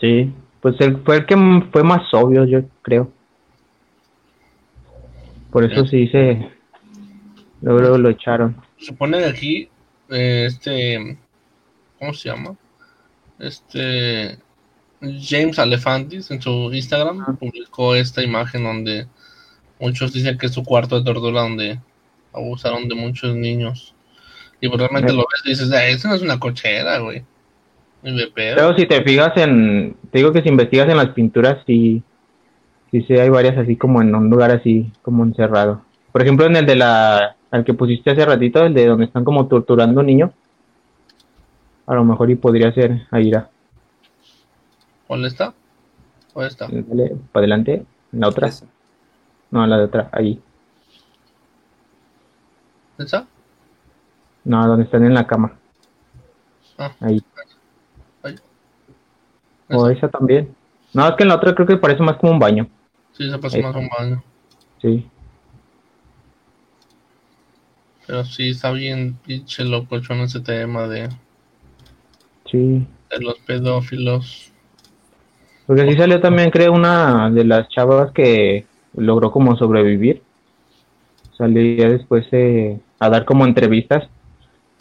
[0.01, 1.35] Sí, pues él fue el que
[1.71, 3.11] fue más obvio, yo creo.
[5.51, 6.49] Por eso sí se.
[7.61, 8.59] Luego, lo echaron.
[8.79, 9.69] Se pone aquí,
[10.09, 11.15] eh, este.
[11.99, 12.55] ¿Cómo se llama?
[13.37, 14.39] Este.
[15.21, 19.05] James Alefantis en su Instagram publicó esta imagen donde
[19.79, 21.79] muchos dicen que es su cuarto de tortura donde
[22.33, 23.93] abusaron de muchos niños.
[24.59, 27.23] Y pues realmente lo ves y dices, eso no es una cochera, güey.
[28.35, 32.03] Pero si te fijas en, te digo que si investigas en las pinturas, sí,
[32.91, 35.81] sí, sí hay varias así como en un lugar así como encerrado.
[36.11, 39.23] Por ejemplo, en el de la, al que pusiste hace ratito, el de donde están
[39.23, 40.31] como torturando a niños.
[41.85, 43.49] A lo mejor y podría ser Aira.
[45.07, 45.53] ¿Cuál está?
[46.33, 46.67] ¿Cuál está?
[46.69, 48.49] Dale, para adelante, la otra.
[49.51, 50.39] No, la de otra, ahí.
[52.97, 53.27] ¿Esa?
[54.43, 55.53] No, donde están en la cama.
[56.77, 56.91] Ah.
[56.99, 57.21] Ahí.
[59.69, 60.53] O esa también.
[60.93, 62.67] No, es que en la otra creo que parece más como un baño.
[63.13, 64.23] Sí, se parece más como un baño.
[64.81, 65.09] Sí.
[68.05, 71.09] Pero sí está bien pinche loco en ese tema de.
[72.51, 72.85] Sí.
[73.09, 74.51] De los pedófilos.
[75.65, 80.12] Porque sí salió también, creo, una de las chavas que logró como sobrevivir
[81.37, 84.07] salía después eh, a dar como entrevistas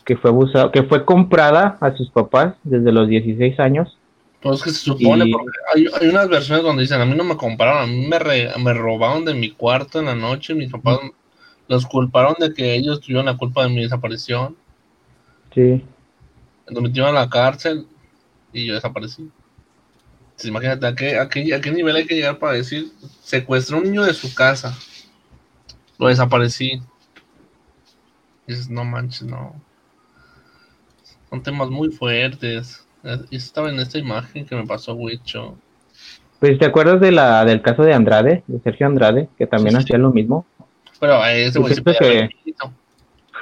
[0.05, 3.97] que fue abusado, que fue comprada a sus papás desde los 16 años.
[4.41, 7.37] Pues que se supone, porque hay, hay, unas versiones donde dicen, a mí no me
[7.37, 8.19] compraron, a mí me,
[8.59, 10.99] me robaron de mi cuarto en la noche, mis papás
[11.69, 14.57] los culparon de que ellos tuvieron la culpa de mi desaparición.
[15.55, 15.85] Sí.
[16.67, 17.87] Los metieron a la cárcel
[18.53, 19.31] y yo desaparecí.
[20.43, 22.91] imagínate, ¿a qué, a, qué, ¿a qué nivel hay que llegar para decir,
[23.23, 24.77] secuestró un niño de su casa?
[26.03, 26.83] Lo desaparecí.
[28.47, 29.55] Y dices, no manches, no.
[31.31, 32.87] Son temas muy fuertes.
[33.31, 35.57] Y estaba en esta imagen que me pasó Wicho.
[36.41, 39.97] Pues, ¿te acuerdas de la del caso de Andrade, de Sergio Andrade, que también hacía
[39.97, 40.45] lo mismo?
[40.99, 42.31] Pero ese güey se que...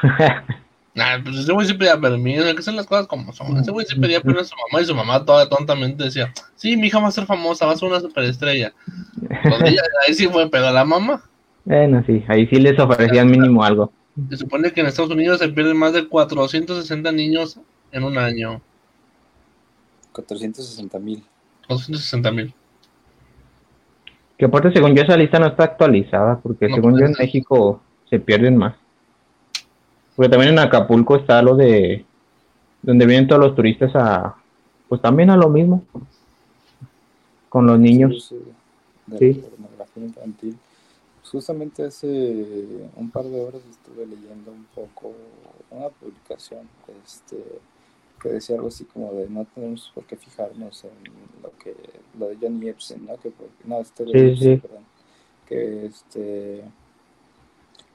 [0.93, 3.57] Nah, pues ese güey sí pedía permiso, hay que hacer las cosas como son.
[3.57, 6.77] Ese güey sí pedía permiso a su mamá y su mamá toda tontamente decía, sí,
[6.77, 8.73] mi hija va a ser famosa, va a ser una superestrella.
[10.07, 11.30] ahí sí fue pedo a la mamá.
[11.65, 13.93] Bueno, sí, ahí sí les ofrecían mínimo algo.
[14.29, 17.59] Se supone que en Estados Unidos se pierden más de 460 niños
[17.93, 18.61] en un año.
[20.13, 21.23] 460 mil.
[21.69, 22.55] 460 mil.
[24.37, 28.19] Que aparte, según yo, esa lista no está actualizada, porque según yo en México se
[28.19, 28.75] pierden más.
[30.17, 32.05] Porque también en Acapulco está lo de
[32.83, 34.35] donde vienen todos los turistas a,
[34.89, 35.85] pues también a lo mismo,
[37.49, 38.35] con los niños.
[39.19, 39.45] Sí,
[39.97, 40.57] infantil.
[41.31, 45.13] Justamente hace un par de horas estuve leyendo un poco
[45.71, 46.69] una publicación
[47.05, 47.37] este,
[48.21, 50.91] que decía algo así como de no tenemos por qué fijarnos en
[51.41, 51.77] lo que
[52.19, 53.17] lo de Johnny Epstein, ¿no?
[53.17, 53.33] Que,
[53.65, 54.85] no, este perdón,
[55.47, 56.65] que este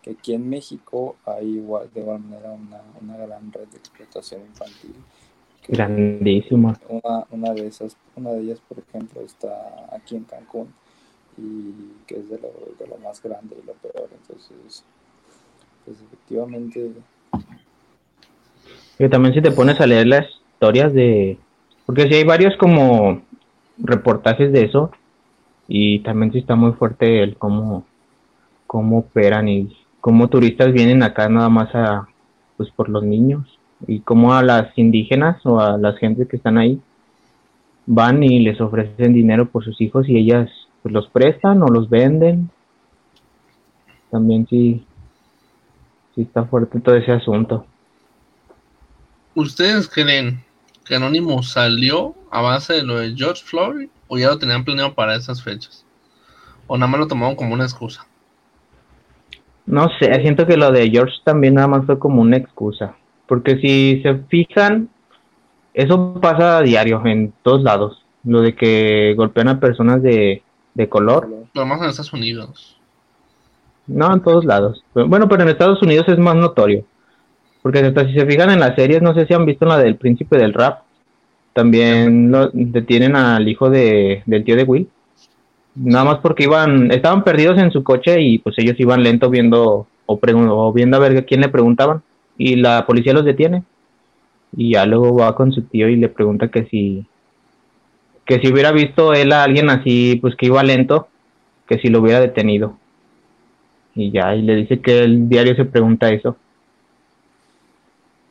[0.01, 4.41] que aquí en México hay igual de igual manera una, una gran red de explotación
[4.43, 4.95] infantil.
[5.67, 6.79] Grandísima.
[6.87, 10.73] Una, una de esas, una de ellas, por ejemplo, está aquí en Cancún
[11.37, 11.73] y
[12.07, 14.09] que es de lo, de lo más grande y lo peor.
[14.21, 14.83] Entonces,
[15.85, 16.91] pues efectivamente.
[18.97, 21.37] Y también si te pones a leer las historias de,
[21.85, 23.21] porque si hay varios como
[23.77, 24.91] reportajes de eso
[25.67, 27.85] y también sí está muy fuerte el cómo,
[28.67, 32.07] cómo operan y cómo turistas vienen acá nada más a,
[32.57, 36.57] pues por los niños y cómo a las indígenas o a las gentes que están
[36.57, 36.79] ahí
[37.85, 40.49] van y les ofrecen dinero por sus hijos y ellas
[40.85, 42.47] pues los prestan o los venden.
[44.11, 44.85] También sí,
[46.13, 47.65] sí está fuerte todo ese asunto.
[49.33, 50.43] ¿Ustedes creen
[50.85, 54.93] que Anónimo salió a base de lo de George Floyd o ya lo tenían planeado
[54.93, 55.83] para esas fechas?
[56.67, 58.05] ¿O nada más lo tomaron como una excusa?
[59.65, 62.95] No sé, siento que lo de George también nada más fue como una excusa.
[63.25, 64.89] Porque si se fijan,
[65.73, 68.05] eso pasa a diario en todos lados.
[68.23, 70.43] Lo de que golpean a personas de,
[70.89, 71.29] color.
[71.53, 72.77] Pero más en Estados Unidos.
[73.87, 74.83] No, en todos lados.
[74.93, 76.85] Bueno, pero en Estados Unidos es más notorio.
[77.61, 79.95] Porque hasta si se fijan en las series, no sé si han visto la del
[79.95, 80.83] príncipe del rap.
[81.53, 84.89] También lo detienen al hijo de, del tío de Will
[85.75, 89.87] nada más porque iban, estaban perdidos en su coche y pues ellos iban lento viendo
[90.05, 92.01] o, viendo a ver a quién le preguntaban
[92.37, 93.63] y la policía los detiene
[94.55, 97.05] y ya luego va con su tío y le pregunta que si
[98.25, 101.07] que si hubiera visto él a alguien así pues que iba lento
[101.67, 102.77] que si lo hubiera detenido
[103.95, 106.37] y ya y le dice que el diario se pregunta eso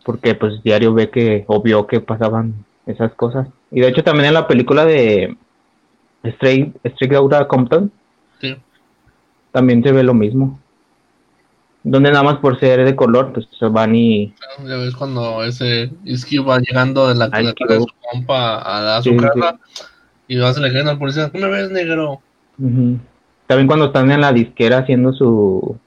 [0.05, 2.55] porque pues diario ve que o vio que pasaban
[2.87, 5.37] esas cosas y de hecho también en la película de
[6.25, 7.93] Straight, Straight Compton.
[8.41, 8.57] Sí.
[9.53, 10.59] También se ve lo mismo.
[11.87, 14.35] Donde nada más por ser de color, pues se van y.
[14.67, 19.59] Ya ves cuando ese Iski va llegando de la de su compa a, su casa
[20.27, 22.21] y va a le al policía, ¿cómo me ves, negro?
[22.57, 25.79] También cuando están en la disquera haciendo su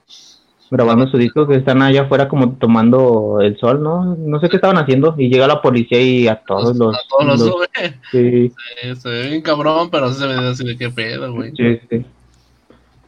[0.70, 4.16] grabando su disco, que están allá afuera como tomando el sol, ¿no?
[4.16, 5.16] No sé qué estaban haciendo.
[5.18, 6.96] Y llega la policía y a todos los...
[6.96, 7.68] A todos los, sube.
[8.12, 8.52] Sí.
[8.96, 11.52] Se ve bien cabrón, pero se ve así de qué pedo, güey.
[11.56, 12.06] Sí, sí.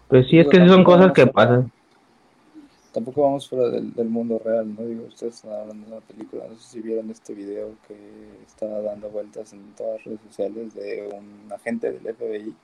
[0.08, 1.72] Pues sí, es que son cosas que pasan.
[2.92, 4.86] Tampoco vamos fuera del, del mundo real, ¿no?
[4.86, 7.96] Digo, ustedes están hablando de una película, no sé si vieron este video que
[8.48, 12.56] está dando vueltas en todas las redes sociales de un agente del FBI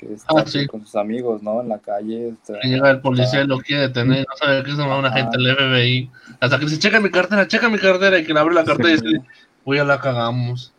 [0.00, 1.60] que está ah, con sus amigos, ¿no?
[1.60, 2.34] En la calle.
[2.62, 5.54] llega el policía y lo quiere detener, no sabe qué se llama una gente del
[5.54, 6.10] FBI.
[6.40, 8.90] Hasta que dice, checa mi cartera, checa mi cartera, y que le abre la cartera
[8.90, 9.22] y dice,
[9.64, 10.72] uy, ya la cagamos.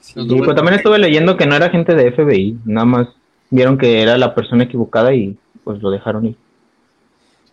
[0.00, 3.08] Sí, pues también estuve leyendo que no era gente de FBI, nada más
[3.50, 6.36] vieron que era la persona equivocada y pues lo dejaron ir.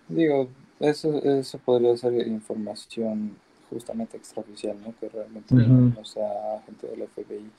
[0.07, 3.35] Digo, eso, eso podría ser información
[3.69, 4.93] justamente extraoficial, ¿no?
[4.99, 7.51] Que realmente no sea gente del FBI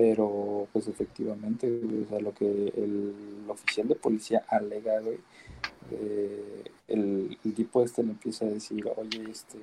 [0.00, 3.12] pero pues efectivamente, o sea, lo que el
[3.48, 5.18] oficial de policía alega, güey,
[5.90, 9.58] eh, el, tipo este le empieza a decir, oye, este,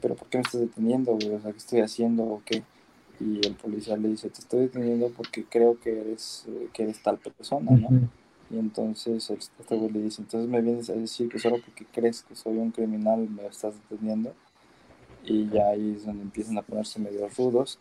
[0.00, 1.28] pero ¿por qué me estás deteniendo, güey?
[1.34, 2.62] O sea, ¿qué estoy haciendo o qué?
[3.20, 7.18] Y el policía le dice, te estoy deteniendo porque creo que eres, que eres tal
[7.18, 8.08] persona, ¿no?
[8.50, 12.22] Y entonces este güey le dice, entonces me vienes a decir que solo porque crees
[12.22, 14.32] que soy un criminal me estás deteniendo.
[15.24, 17.78] Y ya ahí es donde empiezan a ponerse medio rudos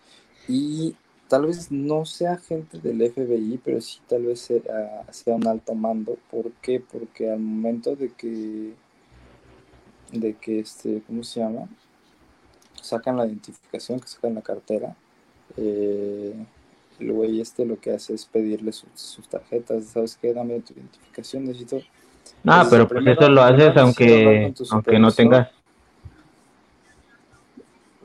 [0.48, 0.96] y
[1.28, 5.74] tal vez no sea gente del FBI, pero sí tal vez sea, sea un alto
[5.76, 6.18] mando.
[6.30, 6.80] ¿Por qué?
[6.80, 8.74] Porque al momento de que,
[10.12, 11.68] de que este, ¿cómo se llama?
[12.82, 14.96] Sacan la identificación, que sacan la cartera,
[15.58, 16.34] eh,
[17.00, 20.34] el güey este lo que hace es pedirle sus, tarjetas, ¿sabes qué?
[20.34, 21.80] Dame tu identificación, necesito...
[22.46, 25.50] Ah, pero pues eso lo haces aunque, aunque no tengas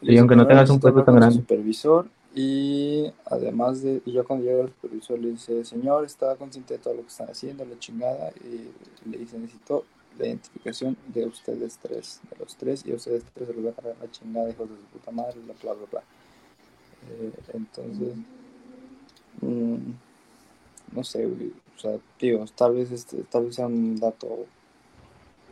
[0.04, 1.36] Sí, aunque no tengas un puesto tan grande.
[1.36, 6.74] Supervisor y además de, y yo cuando llega el supervisor le dice, señor, está consciente
[6.74, 9.84] de todo lo que están haciendo, la chingada, y le dice, necesito
[10.18, 13.74] la identificación de ustedes tres, de los tres, y ustedes tres se los va a
[13.74, 16.02] cargar la chingada, hijos de su puta madre, bla, bla, bla, bla.
[17.10, 18.14] Eh, entonces,
[19.40, 19.76] mmm,
[20.92, 24.46] no sé, o sea, digo, tal vez, este, tal vez sea un dato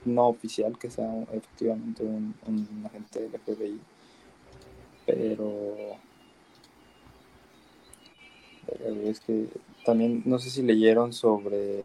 [0.05, 3.81] no oficial que sea efectivamente un, un agente del FBI,
[5.07, 5.99] pero
[9.05, 9.49] es que
[9.85, 11.85] también no sé si leyeron sobre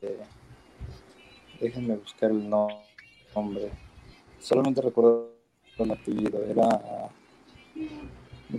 [1.59, 3.71] déjenme buscar el nombre.
[4.39, 5.31] Solamente recuerdo
[5.77, 7.09] el apellido era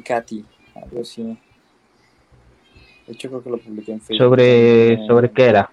[0.05, 1.39] Katy algo así
[3.07, 5.71] de hecho creo que lo publiqué en Facebook sobre sobre qué era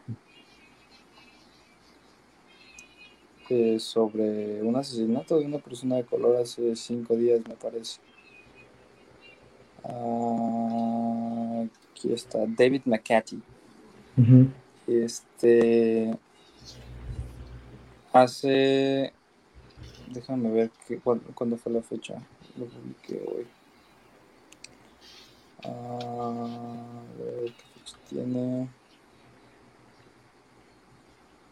[3.49, 7.99] eh, sobre un asesinato de una persona de color hace cinco días me parece
[9.84, 13.41] ah, aquí está David McCarthy.
[14.86, 16.13] Este
[18.11, 19.13] hace
[20.13, 22.15] déjame ver qué, cuándo, fue la fecha.
[22.57, 23.47] Lo publiqué hoy.
[25.66, 28.68] Ah, a ver qué fecha tiene.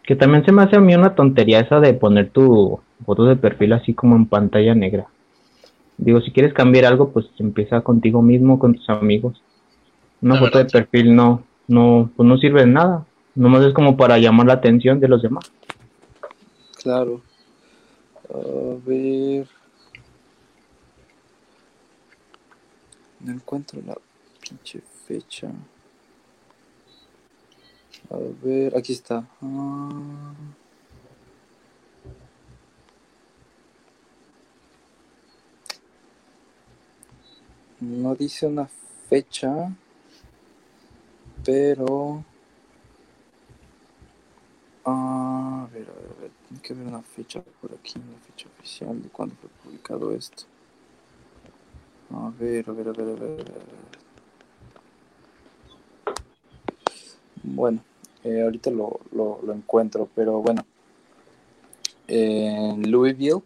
[0.04, 3.36] Que también se me hace a mí una tontería esa de poner tu foto de
[3.36, 5.08] perfil así como en pantalla negra.
[5.98, 9.42] Digo, si quieres cambiar algo, pues empieza contigo mismo, con tus amigos.
[10.22, 13.06] Una foto de perfil no, no, pues no sirve de nada.
[13.36, 15.52] Nomás es como para llamar la atención de los demás.
[16.82, 17.22] Claro.
[18.30, 19.48] A ver.
[23.24, 23.98] No encuentro la
[24.40, 25.52] pinche fecha.
[28.10, 29.28] A ver, aquí está.
[29.42, 30.34] Ah.
[37.80, 38.68] No dice una
[39.10, 39.72] fecha
[41.44, 42.24] pero
[44.86, 48.48] a ver, a ver, a ver, tiene que haber una fecha por aquí, una fecha
[48.48, 50.44] oficial de cuándo fue publicado esto.
[52.14, 53.46] A ver, a ver, a ver, a ver.
[57.44, 57.82] Bueno,
[58.24, 60.66] eh, ahorita lo, lo, lo, encuentro, pero bueno.
[62.08, 63.42] En Louisville,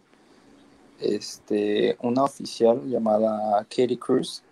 [1.00, 4.42] este, una oficial llamada Katie Cruz,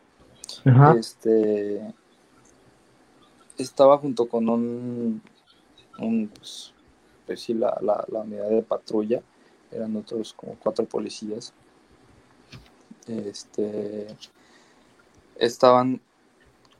[0.97, 1.83] este,
[3.59, 5.21] estaba junto con un,
[5.99, 6.73] un pues,
[7.27, 9.21] pues sí, la, la, la, unidad de patrulla,
[9.73, 11.53] eran otros como cuatro policías.
[13.09, 14.07] Este
[15.37, 16.01] estaban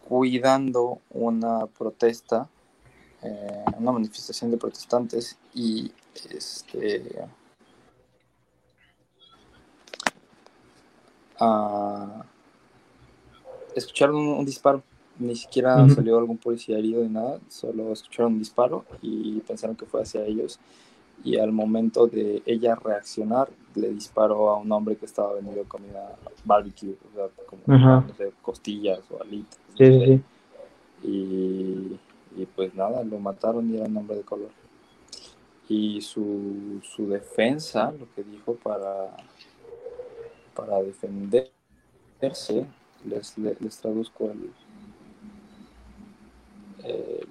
[0.09, 2.49] cuidando una protesta,
[3.23, 5.93] eh, una manifestación de protestantes y
[6.31, 7.27] este
[11.41, 12.23] uh,
[13.75, 14.83] escucharon un disparo
[15.19, 19.87] ni siquiera salió algún policía herido ni nada, solo escucharon un disparo y pensaron que
[19.87, 20.59] fue hacia ellos.
[21.23, 26.17] Y al momento de ella reaccionar, le disparó a un hombre que estaba vendiendo comida
[26.45, 27.63] barbecue, o sea, como
[28.43, 29.59] costillas o alitas.
[29.77, 30.23] Sí,
[31.03, 31.99] Y,
[32.37, 34.51] y, pues nada, lo mataron y era un hombre de color.
[35.69, 39.17] Y su, su defensa, lo que dijo para,
[40.55, 41.49] para defenderse,
[43.05, 44.51] les, les traduzco el,
[46.85, 47.25] eh,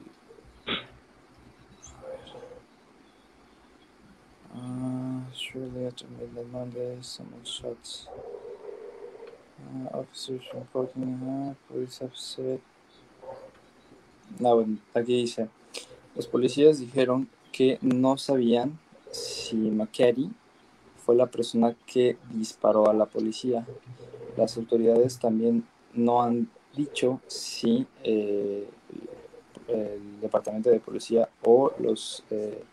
[4.56, 6.06] uh, shortly after
[6.52, 8.08] Monday, someone shot
[9.60, 10.42] uh, officers.
[14.40, 15.50] No, bueno, aquí dice,
[16.16, 18.80] los policías dijeron que no sabían
[19.12, 20.32] si McCarty
[21.06, 23.66] fue la persona que disparó a la policía.
[24.38, 28.68] Las autoridades también no han dicho si eh,
[29.68, 32.64] el departamento de policía o los eh,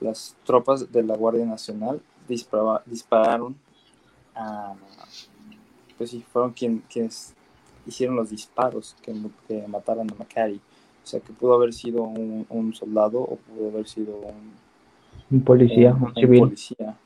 [0.00, 3.56] las tropas de la Guardia Nacional dispararon
[4.34, 4.74] a,
[5.96, 7.34] pues sí, fueron quien, quienes
[7.86, 9.12] hicieron los disparos que,
[9.66, 10.56] mataron a Macari.
[10.56, 14.52] O sea, que pudo haber sido un, soldado o pudo haber sido un,
[15.30, 16.40] un policía, un, civil.
[16.40, 16.96] Policía.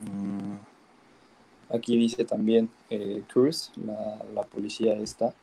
[0.00, 5.34] Mm, aquí dice también eh, Cruz, la, la policía esta,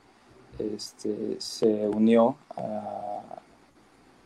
[0.58, 2.36] este, se unió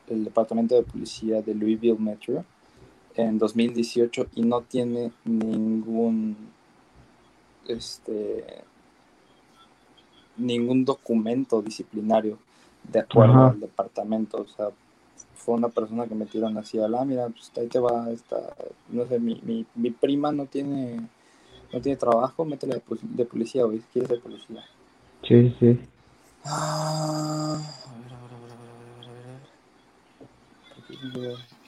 [0.09, 2.43] al departamento de policía de Louisville Metro
[3.15, 6.35] en 2018 y no tiene ningún
[7.67, 8.63] este
[10.37, 12.37] ningún documento disciplinario
[12.83, 14.69] de acuerdo al departamento o sea
[15.33, 18.53] fue una persona que metieron así a la ah, mira pues ahí te va esta
[18.89, 21.07] no sé mi, mi, mi prima no tiene
[21.75, 24.63] no tiene trabajo, métele de, policía, güey, si quieres ser policía.
[25.27, 25.79] Sí, sí.
[26.45, 29.41] Ah, a ver, a ver, a ver, a ver,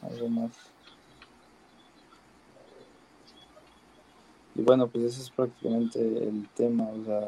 [0.01, 0.51] algo más.
[4.55, 7.21] Y bueno, pues ese es prácticamente el tema, o sea,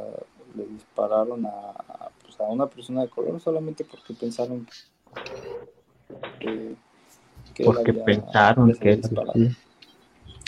[0.55, 4.67] le dispararon a, pues a una persona de color solamente porque pensaron
[6.39, 6.75] que,
[7.53, 8.99] que porque pensaron que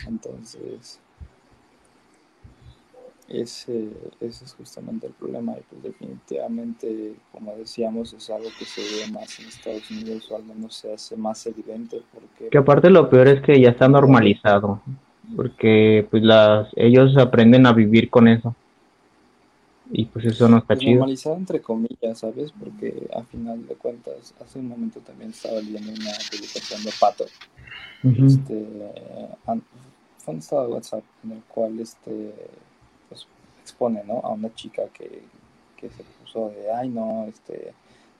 [0.08, 1.00] entonces
[3.34, 8.82] ese, ese es justamente el problema y pues definitivamente como decíamos es algo que se
[8.82, 12.90] ve más en Estados Unidos o al menos se hace más evidente porque que aparte
[12.90, 14.82] lo peor es que ya está normalizado
[15.36, 18.56] porque pues las ellos aprenden a vivir con eso
[19.94, 21.00] y pues eso no está pues chido.
[21.00, 22.54] Normalizado entre comillas, ¿sabes?
[22.58, 27.26] Porque a final de cuentas, hace un momento también estaba leyendo una publicación de Pato.
[28.04, 28.68] este,
[30.18, 32.34] fue un estado de WhatsApp en el cual este,
[33.72, 34.20] expone ¿no?
[34.20, 35.24] a una chica que,
[35.78, 37.74] que se puso de, ay no, este,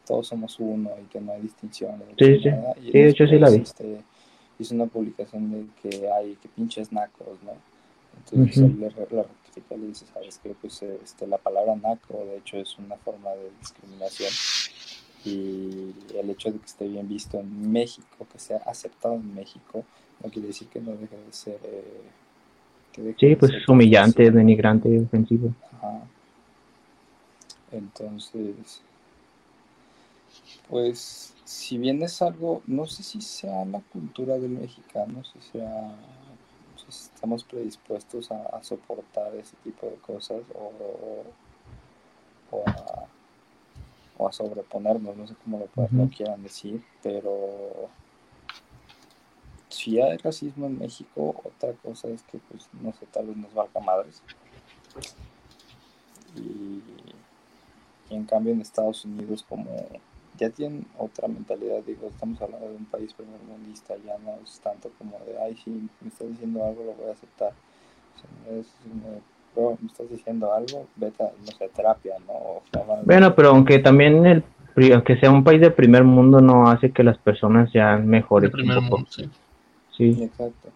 [0.06, 2.02] todos somos uno y que no hay distinción.
[2.18, 3.58] Sí, sí, sí, de hecho sí la vi.
[3.58, 4.02] Este,
[4.60, 7.54] hizo una publicación de que hay que pinches nacos, ¿no?
[8.18, 10.56] Entonces él le, rectifica, le dice, ¿sabes qué?
[10.60, 14.32] Pues este, la palabra naco, de hecho, es una forma de discriminación.
[15.24, 19.84] Y el hecho de que esté bien visto en México, que sea aceptado en México,
[20.24, 21.60] no quiere decir que no deje de ser...
[21.64, 22.02] Eh,
[22.96, 25.54] sí, pues es humillante, denigrante, ofensivo.
[25.74, 26.02] Ajá.
[27.72, 28.82] Entonces,
[30.70, 35.96] pues si bien es algo, no sé si sea la cultura del mexicano, si sea,
[36.78, 40.72] si estamos predispuestos a, soportar ese tipo de cosas o,
[42.52, 43.06] o, a,
[44.18, 47.90] o, a, sobreponernos, no sé cómo lo, quieran decir, pero
[49.72, 53.54] si hay racismo en México, otra cosa es que, pues, no sé, tal vez nos
[53.54, 54.22] valga madres.
[56.36, 56.82] y
[58.10, 59.70] en cambio en Estados Unidos como
[60.38, 64.90] ya tienen otra mentalidad, digo, estamos hablando de un país primermundista, ya no es tanto
[64.98, 67.54] como de, ay, si me estás diciendo algo, lo voy a aceptar.
[69.56, 72.62] O me, estás diciendo algo, vete a, no sé, terapia, ¿no?
[73.04, 74.44] bueno, pero aunque también el
[74.94, 78.50] aunque sea un país de primer mundo no hace que las personas sean mejores.
[78.52, 79.30] primer mundo, sí.
[80.02, 80.24] Sí.
[80.24, 80.70] Exacto.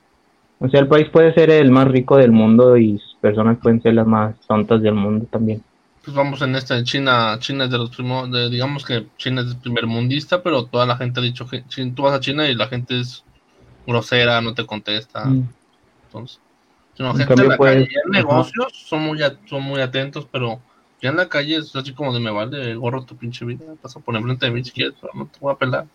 [0.60, 3.82] O sea, el país puede ser el más rico del mundo y sus personas pueden
[3.82, 5.62] ser las más tontas del mundo también
[6.06, 9.58] pues vamos en esta China, China es de los primos, digamos que China es el
[9.58, 11.64] primer mundista, pero toda la gente ha dicho que
[11.96, 13.24] tú vas a China y la gente es
[13.88, 15.26] grosera, no te contesta.
[15.26, 15.50] Mm.
[16.06, 16.40] Entonces,
[16.96, 19.20] gente en la calle, en negocios son muy,
[19.50, 20.60] son muy atentos, pero
[21.02, 24.00] ya en la calle es así como de me vale gorro tu pinche vida, pasa
[24.00, 25.88] por enfrente de mí si quieres, pero no te voy a pelar.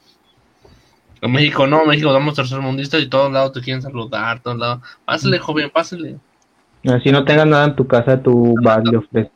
[1.22, 4.80] En México no, México damos tercer mundista y todos lados te quieren saludar, todos lados.
[5.04, 6.16] Pásale, joven, pásale.
[7.02, 9.30] Si no tengas nada en tu casa, tú vas y ofreces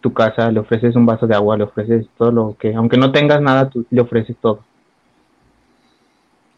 [0.00, 3.12] tu casa, le ofreces un vaso de agua, le ofreces todo lo que, aunque no
[3.12, 4.64] tengas nada, tú le ofreces todo.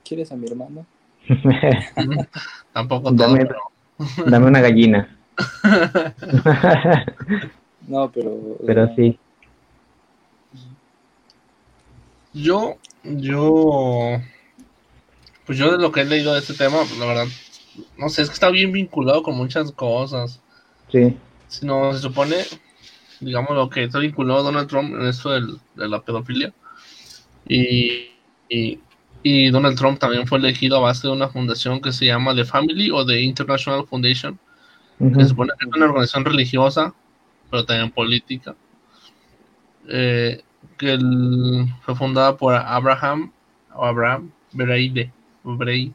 [0.05, 0.87] ¿Quieres a mi hermano?
[2.72, 3.49] Tampoco dame,
[4.26, 5.16] dame una gallina.
[7.89, 8.57] no, pero...
[8.64, 9.18] Pero sí.
[12.33, 14.20] Yo, yo...
[15.49, 17.27] Pues yo de lo que he leído de este tema, la verdad,
[17.97, 20.43] no sé, es que está bien vinculado con muchas cosas.
[20.93, 21.17] Sí.
[21.47, 22.37] Si no, se supone
[23.21, 26.53] digamos, lo que está vinculado a Donald Trump en esto del, de la pedofilia.
[27.47, 28.11] Y,
[28.51, 32.45] y, Donald Trump también fue elegido a base de una fundación que se llama The
[32.45, 34.39] Family o The International Foundation,
[34.99, 36.95] que se supone que es una organización religiosa,
[37.51, 38.55] pero también política,
[39.89, 40.43] eh,
[40.77, 40.99] que
[41.81, 43.33] fue fundada por Abraham
[43.75, 44.31] o Abraham
[45.57, 45.93] Breide.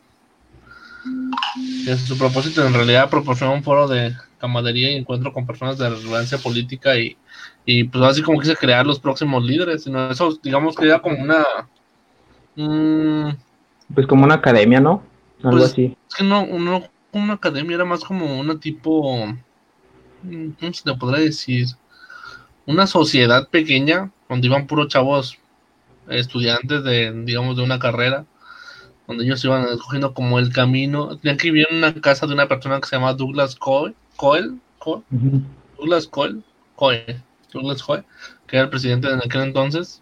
[2.05, 6.37] su propósito en realidad proporciona un foro de camaradería y encuentro con personas de relevancia
[6.37, 7.17] política y,
[7.65, 11.17] y pues así como quise crear los próximos líderes, sino eso digamos que era como
[11.21, 11.45] una...
[13.93, 15.03] pues como una academia, ¿no?
[15.43, 15.95] Algo pues, así.
[16.09, 16.83] Es que no, no
[17.13, 19.27] una academia, era más como una tipo...
[20.23, 21.67] Mm, ¿Cómo se te podría decir?
[22.65, 25.37] Una sociedad pequeña donde iban puros chavos
[26.09, 28.25] estudiantes de, digamos, de una carrera
[29.07, 31.17] donde ellos iban escogiendo como el camino.
[31.17, 34.59] Tenían que vivir en una casa de una persona que se llama Douglas Coe, Coel,
[35.77, 36.43] Douglas Coel,
[37.51, 38.03] Douglas Coe,
[38.47, 40.01] que era el presidente en aquel entonces,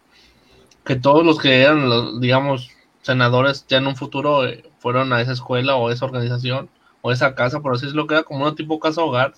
[0.84, 2.70] que todos los que eran los, digamos,
[3.02, 6.70] senadores ya en un futuro eh, fueron a esa escuela o esa organización
[7.02, 9.34] o esa casa, por así decirlo, que era como una tipo casa hogar,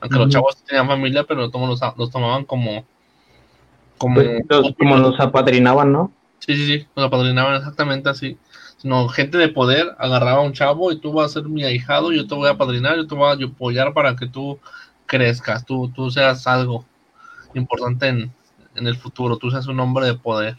[0.00, 2.84] aunque los chavos tenían familia, pero todos los, tomaban como
[3.96, 6.12] como, pues, los, como los apadrinaban, ¿no?
[6.38, 8.38] Sí, sí, sí, los apadrinaban exactamente así
[8.78, 12.12] sino gente de poder agarraba a un chavo y tú vas a ser mi ahijado,
[12.12, 14.58] yo te voy a padrinar, yo te voy a apoyar para que tú
[15.06, 16.84] crezcas, tú, tú seas algo
[17.54, 18.32] importante en,
[18.74, 20.56] en el futuro, tú seas un hombre de poder.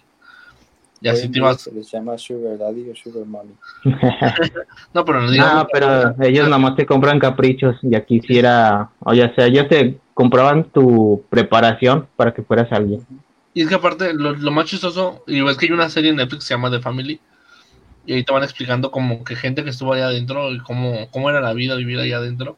[1.01, 3.53] Y así te Se les llama Sugar Daddy o Sugar Mommy.
[4.93, 5.45] no, pero no digo.
[5.71, 8.89] pero ellos nada más te compran caprichos y aquí si era.
[8.99, 13.05] O ya sea, ellos te compraban tu preparación para que fueras alguien.
[13.53, 16.43] Y es que aparte, lo, más chistoso, y es que hay una serie en Netflix
[16.43, 17.19] que se llama The Family.
[18.05, 21.29] Y ahí te van explicando como que gente que estuvo allá adentro y cómo, cómo
[21.29, 22.57] era la vida vivir allá adentro.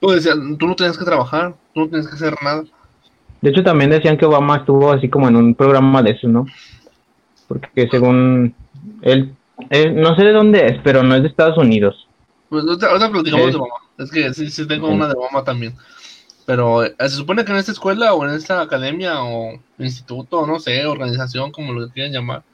[0.00, 2.64] Tú, decías, tú no tenías que trabajar, tú no tenías que hacer nada.
[3.42, 6.46] De hecho, también decían que Obama estuvo así como en un programa de eso, ¿no?
[7.50, 8.54] porque según
[9.02, 9.34] él,
[9.94, 12.06] no sé de dónde es, pero no es de Estados Unidos.
[12.48, 15.74] Pues ahorita platicamos de Obama, es que sí, sí tengo una de Obama también.
[16.46, 20.60] Pero eh, se supone que en esta escuela o en esta academia o instituto, no
[20.60, 22.44] sé, organización, como lo quieran llamar,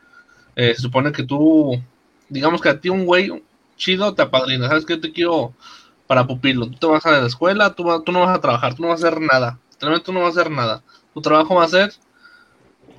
[0.56, 1.80] eh, se supone que tú,
[2.28, 3.30] digamos que a ti un güey
[3.76, 4.96] chido te apadrina, ¿sabes qué?
[4.96, 5.54] Te quiero
[6.06, 8.82] para pupilo, tú te vas a la escuela, tú, tú no vas a trabajar, tú
[8.82, 10.82] no vas a hacer nada, realmente tú no vas a hacer nada.
[11.14, 11.92] Tu trabajo va a ser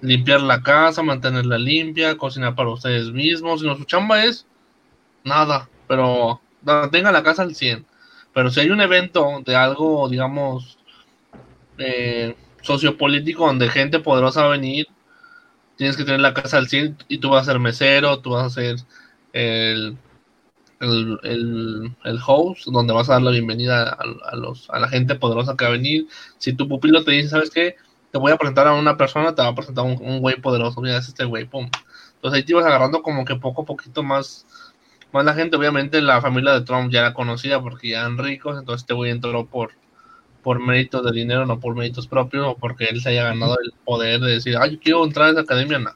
[0.02, 3.62] limpiar la casa, mantenerla limpia, cocinar para ustedes mismos.
[3.62, 4.46] Y no, su chamba es
[5.24, 6.42] nada, pero
[6.92, 7.86] tenga la casa al 100.
[8.34, 10.78] Pero si hay un evento de algo, digamos,
[11.78, 14.88] eh, sociopolítico donde gente poderosa va a venir,
[15.78, 18.46] tienes que tener la casa al 100 y tú vas a ser mesero, tú vas
[18.46, 18.78] a ser
[19.34, 19.98] el,
[20.80, 21.20] el,
[22.04, 25.66] el, host, donde vas a dar la bienvenida a, los, a la gente poderosa que
[25.66, 26.08] va a venir.
[26.38, 27.76] Si tu pupilo te dice, ¿sabes qué?
[28.12, 30.82] te voy a presentar a una persona, te va a presentar un, un güey poderoso,
[30.82, 31.70] mira, es este güey, pum.
[32.16, 34.46] Entonces ahí te ibas agarrando como que poco a poquito más,
[35.12, 38.58] más la gente, obviamente la familia de Trump ya era conocida porque ya eran ricos,
[38.58, 39.72] entonces este güey entró por,
[40.44, 43.74] por méritos de dinero, no por méritos propios, o porque él se haya ganado el
[43.84, 45.92] poder de decir, ay, yo quiero entrar a esa academia, no.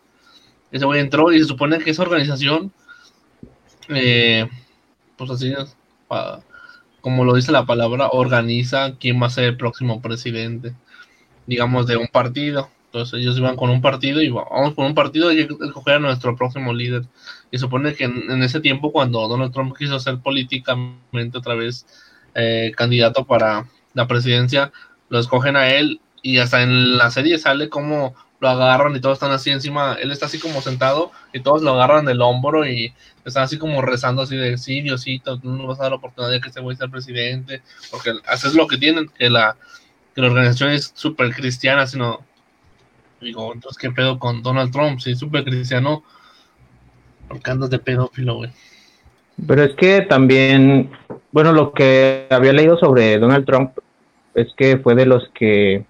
[0.72, 2.72] Ese güey entró y se supone que esa organización,
[3.90, 4.48] eh,
[5.18, 5.54] pues así,
[7.02, 10.74] como lo dice la palabra, organiza quién va a ser el próximo presidente
[11.46, 12.70] digamos, de un partido.
[12.86, 16.36] Entonces ellos iban con un partido y vamos con un partido y escoger a nuestro
[16.36, 17.04] próximo líder.
[17.52, 21.86] Y supone que en, ese tiempo, cuando Donald Trump quiso ser políticamente otra vez
[22.36, 24.72] eh, candidato para la presidencia,
[25.10, 29.18] lo escogen a él y hasta en la serie sale como lo agarran y todos
[29.18, 32.92] están así encima, él está así como sentado y todos lo agarran del hombro y
[33.24, 36.32] están así como rezando así de, sí, Diosito, tú nos vas a dar la oportunidad
[36.32, 37.62] de que este güey sea presidente,
[37.92, 39.58] porque haces lo que tienen, que la,
[40.16, 42.22] que la organización es súper cristiana, sino,
[43.22, 45.00] digo, entonces, ¿qué pedo con Donald Trump?
[45.00, 46.04] Si es súper cristiano,
[47.28, 48.52] porque andas de pedófilo, güey.
[49.48, 50.90] Pero es que también,
[51.32, 53.72] bueno, lo que había leído sobre Donald Trump
[54.34, 55.86] es que fue de los que,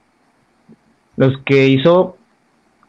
[1.18, 2.18] los que hizo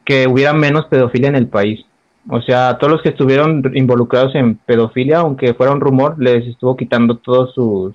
[0.05, 1.85] que hubiera menos pedofilia en el país.
[2.29, 6.77] O sea, todos los que estuvieron involucrados en pedofilia, aunque fuera un rumor, les estuvo
[6.77, 7.95] quitando todos sus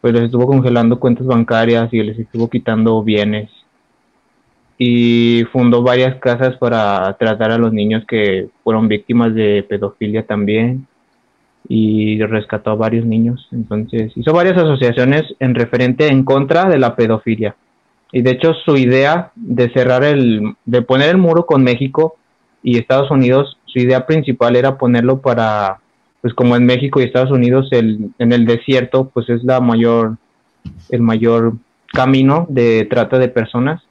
[0.00, 3.50] pues les estuvo congelando cuentas bancarias y les estuvo quitando bienes.
[4.78, 10.86] Y fundó varias casas para tratar a los niños que fueron víctimas de pedofilia también.
[11.68, 13.46] Y rescató a varios niños.
[13.52, 17.56] Entonces hizo varias asociaciones en referente en contra de la pedofilia.
[18.10, 22.16] Y de hecho su idea de cerrar el, de poner el muro con México
[22.62, 25.78] y Estados Unidos, su idea principal era ponerlo para
[26.20, 30.16] pues como en México y Estados Unidos el, en el desierto pues es la mayor
[30.90, 31.54] el mayor
[31.92, 33.82] camino de trata de personas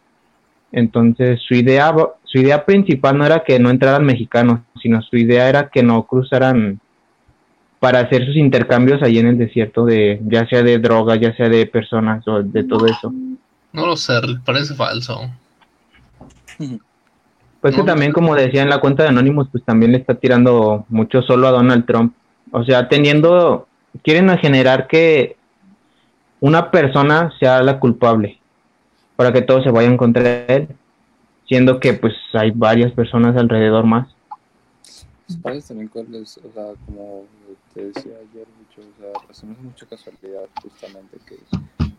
[0.71, 1.93] entonces su idea
[2.25, 6.03] su idea principal no era que no entraran mexicanos sino su idea era que no
[6.03, 6.80] cruzaran
[7.80, 11.49] para hacer sus intercambios allí en el desierto de ya sea de droga ya sea
[11.49, 13.13] de personas o de todo eso
[13.73, 14.13] no lo sé
[14.45, 15.30] parece falso
[17.61, 20.86] pues que también, como decía en la cuenta de Anonymous, pues también le está tirando
[20.89, 22.13] mucho solo a Donald Trump.
[22.51, 23.67] O sea, teniendo,
[24.03, 25.36] quieren generar que
[26.39, 28.39] una persona sea la culpable
[29.15, 30.67] para que todos se vayan contra él,
[31.47, 34.07] siendo que pues hay varias personas alrededor más.
[35.41, 37.25] ¿Sabes también cuál es, o sea, como
[37.74, 41.38] te decía ayer, mucho, o sea, pues, mucha casualidad justamente que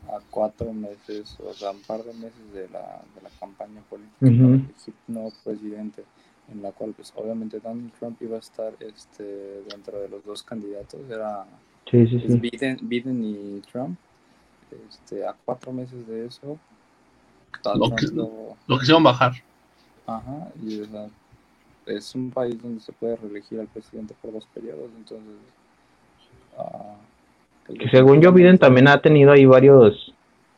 [0.08, 4.26] a cuatro meses, o sea, un par de meses de la, de la campaña política
[4.26, 4.60] uh
[5.06, 6.04] no presidente,
[6.50, 10.42] en la cual pues obviamente Donald Trump iba a estar este dentro de los dos
[10.42, 11.46] candidatos, era
[11.90, 13.98] Biden, Biden, y Trump,
[14.88, 16.58] este, a cuatro meses de eso,
[17.74, 19.32] lo que, lo, lo quisieron bajar.
[20.06, 21.08] Ajá, y o sea,
[21.88, 25.34] es un país donde se puede reelegir al presidente por dos periodos, entonces...
[26.56, 30.14] Uh, que según yo, Biden también ha tenido ahí varios,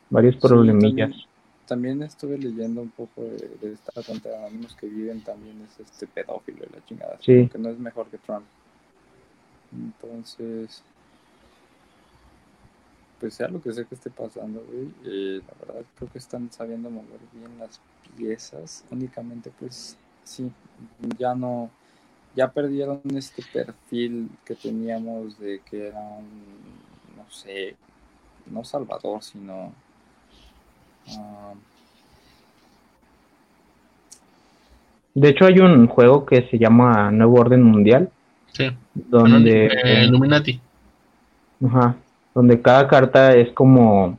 [0.09, 1.11] varios problemillas.
[1.67, 6.07] también, estuve leyendo un poco de, esta cuenta de anónimos que Biden también es este
[6.07, 7.17] pedófilo y la chingada.
[7.21, 8.45] Que no es mejor que Trump.
[9.73, 10.83] Entonces.
[13.19, 16.51] pues sea lo que sea que esté pasando, güey, eh, la verdad creo que están
[16.51, 17.79] sabiendo mover bien las
[18.17, 18.85] piezas.
[18.89, 20.51] Únicamente, pues, sí,
[21.17, 21.69] ya no,
[22.35, 27.75] ya perdieron este perfil que teníamos de que era un, no sé,
[28.47, 29.73] no Salvador, sino...
[31.17, 31.53] Ah,
[35.13, 38.09] de hecho hay un juego que se llama Nuevo Orden Mundial.
[38.53, 38.69] Sí.
[38.93, 39.67] Donde...
[39.67, 40.59] Eh, Illuminati.
[41.65, 41.95] Ajá.
[42.33, 44.17] Donde cada carta es como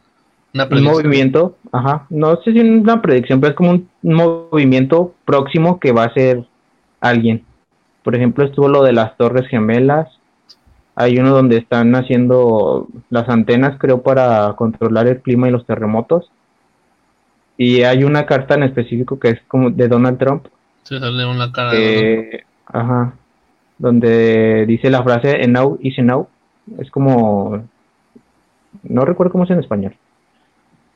[0.54, 1.56] un movimiento.
[1.70, 2.06] Ajá.
[2.10, 6.14] No sé si es una predicción, pero es como un movimiento próximo que va a
[6.14, 6.44] ser
[7.00, 7.44] alguien.
[8.02, 10.08] Por ejemplo, estuvo lo de las Torres Gemelas.
[10.94, 16.30] Hay uno donde están haciendo las antenas, creo, para controlar el clima y los terremotos.
[17.56, 20.46] Y hay una carta en específico que es como de Donald Trump.
[20.82, 23.14] Sí, sale una cara de Ajá.
[23.78, 26.28] Donde dice la frase now is now.
[26.78, 27.64] Es como.
[28.82, 29.94] No recuerdo cómo es en español.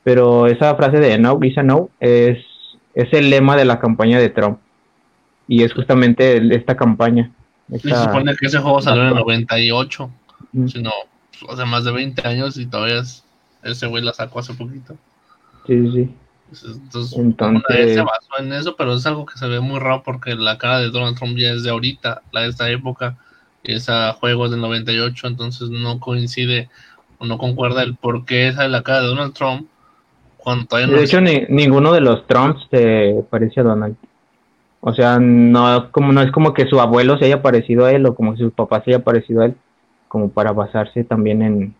[0.07, 2.37] Pero esa frase de now is now es,
[2.95, 4.57] es el lema de la campaña de Trump
[5.49, 7.29] y es justamente esta campaña.
[7.69, 10.09] se supone que ese juego salió en el 98,
[10.67, 10.91] sino
[11.49, 13.01] hace más de 20 años y todavía
[13.63, 14.95] ese güey la sacó hace poquito.
[15.65, 16.15] Sí, sí.
[16.53, 17.95] Entonces, Entonces...
[17.95, 20.79] se basó en eso, pero es algo que se ve muy raro porque la cara
[20.79, 23.17] de Donald Trump ya es de ahorita, la de esta época,
[23.61, 23.91] y ese
[24.21, 26.69] juego es del 98, entonces no coincide
[27.17, 29.67] o no concuerda el por qué esa es la cara de Donald Trump
[30.47, 33.97] cuando todavía no De hecho, ni, ninguno de los Trumps se parece a Donald.
[34.79, 38.05] O sea, no, como, no es como que su abuelo se haya parecido a él
[38.05, 39.57] o como que su papá se haya parecido a él,
[40.07, 41.75] como para basarse también en,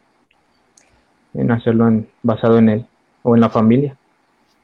[1.33, 2.85] en hacerlo en, basado en él
[3.23, 3.95] o en la familia.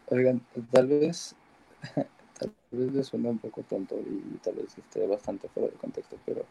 [0.10, 1.34] Oigan, tal vez,
[2.38, 6.18] tal vez le suena un poco tonto y tal vez esté bastante fuera de contexto,
[6.26, 6.42] pero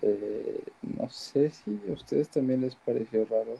[0.00, 0.62] eh,
[0.98, 3.58] no sé si a ustedes también les pareció raro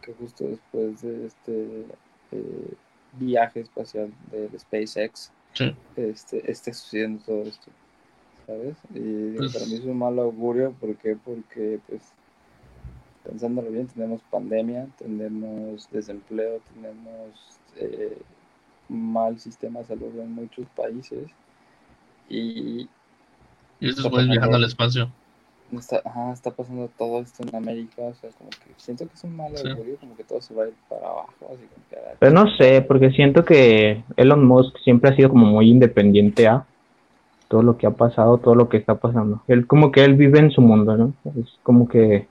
[0.00, 1.86] que justo después de este
[2.32, 2.74] eh,
[3.18, 5.32] viaje espacial del SpaceX,
[5.96, 7.70] este, esté sucediendo todo esto,
[8.46, 8.76] ¿sabes?
[8.94, 11.16] Y pues para mí es un mal augurio, ¿por qué?
[11.16, 12.02] Porque, pues,
[13.24, 18.18] pensándolo bien, tenemos pandemia, tenemos desempleo, tenemos eh,
[18.88, 21.28] mal sistema de salud en muchos países
[22.28, 22.88] y...
[23.80, 25.10] Y esto es viajando al espacio.
[25.72, 29.24] Está, ajá, está pasando todo esto en América, o sea, como que siento que es
[29.24, 31.96] un mal augurio, como que todo se va a ir para abajo, así como que...
[32.18, 36.64] Pero no sé, porque siento que Elon Musk siempre ha sido como muy independiente a
[37.48, 39.42] todo lo que ha pasado, todo lo que está pasando.
[39.46, 41.12] Él como que él vive en su mundo, ¿no?
[41.38, 42.26] Es como que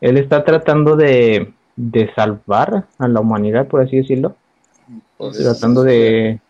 [0.00, 4.36] él está tratando de, de salvar a la humanidad, por así decirlo.
[5.16, 6.40] Pues, tratando de...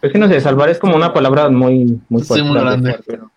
[0.00, 2.46] Es que no sé, salvar es como una palabra muy, muy fuerte.
[2.46, 2.98] muy grande.
[3.06, 3.30] Pero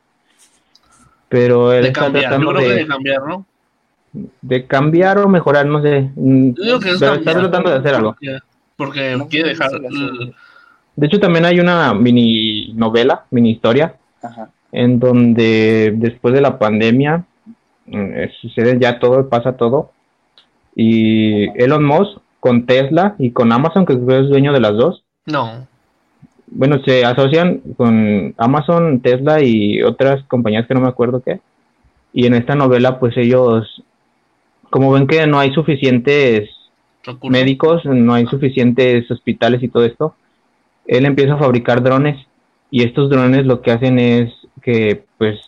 [1.33, 3.43] pero él de cambiar, yo creo de, cambiar, ¿no?
[4.43, 6.11] De cambiar o mejorar, no sé.
[6.15, 8.15] Yo que está tratando de hacer algo.
[8.77, 9.71] Porque, quiere dejar.
[10.95, 13.95] De hecho, también hay una mini novela, mini historia,
[14.71, 17.25] en donde después de la pandemia
[17.87, 19.89] eh, sucede ya todo, pasa todo.
[20.75, 25.03] Y Elon Musk con Tesla y con Amazon, que es dueño de las dos.
[25.25, 25.65] No
[26.55, 31.39] bueno, se asocian con Amazon, Tesla y otras compañías que no me acuerdo qué.
[32.13, 33.83] Y en esta novela, pues ellos,
[34.69, 36.49] como ven que no hay suficientes
[37.23, 40.15] médicos, no hay suficientes hospitales y todo esto,
[40.85, 42.23] él empieza a fabricar drones
[42.69, 44.31] y estos drones lo que hacen es
[44.61, 45.39] que, pues,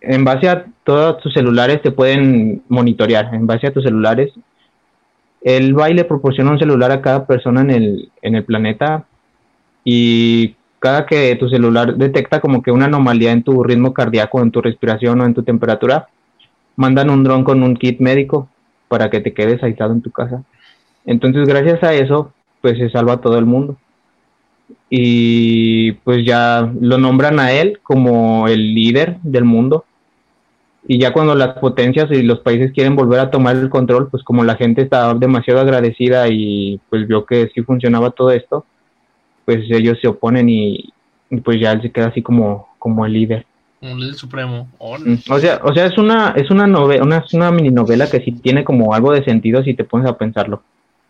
[0.00, 4.32] en base a todos tus celulares te pueden monitorear, en base a tus celulares.
[5.42, 9.06] Él va y le proporciona un celular a cada persona en el, en el planeta
[9.88, 14.50] y cada que tu celular detecta como que una anomalía en tu ritmo cardíaco, en
[14.50, 16.08] tu respiración o en tu temperatura,
[16.74, 18.48] mandan un dron con un kit médico
[18.88, 20.42] para que te quedes aislado en tu casa.
[21.04, 23.76] Entonces, gracias a eso, pues se salva todo el mundo.
[24.90, 29.84] Y pues ya lo nombran a él como el líder del mundo.
[30.88, 34.24] Y ya cuando las potencias y los países quieren volver a tomar el control, pues
[34.24, 38.64] como la gente está demasiado agradecida y pues vio que sí funcionaba todo esto,
[39.46, 40.92] pues ellos se oponen y,
[41.42, 43.46] pues ya él se queda así como, como el líder.
[43.80, 44.68] Un líder supremo.
[44.80, 48.20] Mm, o sea, o sea, es una, es una novela, una, una mini novela que
[48.20, 50.62] sí tiene como algo de sentido si te pones a pensarlo.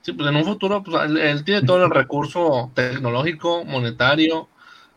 [0.02, 4.48] Sí, pues en un futuro, pues él, tiene todo el recurso tecnológico, monetario,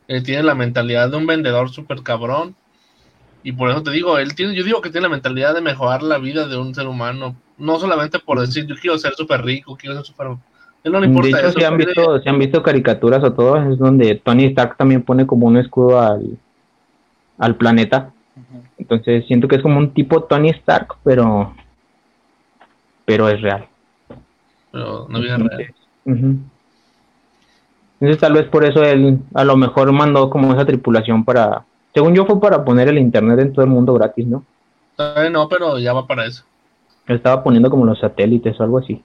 [0.08, 2.56] él tiene la mentalidad de un vendedor súper cabrón.
[3.42, 6.04] Y por eso te digo, él tiene, yo digo que tiene la mentalidad de mejorar
[6.04, 7.38] la vida de un ser humano.
[7.58, 10.28] No solamente por decir, yo quiero ser súper rico, quiero ser súper
[10.84, 14.46] no importa de hecho, si han, visto, han visto caricaturas o todo, es donde Tony
[14.46, 16.38] Stark también pone como un escudo al,
[17.38, 18.12] al planeta.
[18.78, 21.54] Entonces siento que es como un tipo Tony Stark, pero
[23.06, 23.68] pero es real.
[24.72, 25.74] Pero no vida real.
[26.06, 32.16] Entonces tal vez por eso él a lo mejor mandó como esa tripulación para, según
[32.16, 34.46] yo fue para poner el internet en todo el mundo gratis, ¿no?
[35.32, 36.44] no, pero ya va para eso.
[37.08, 39.04] Estaba poniendo como los satélites o algo así.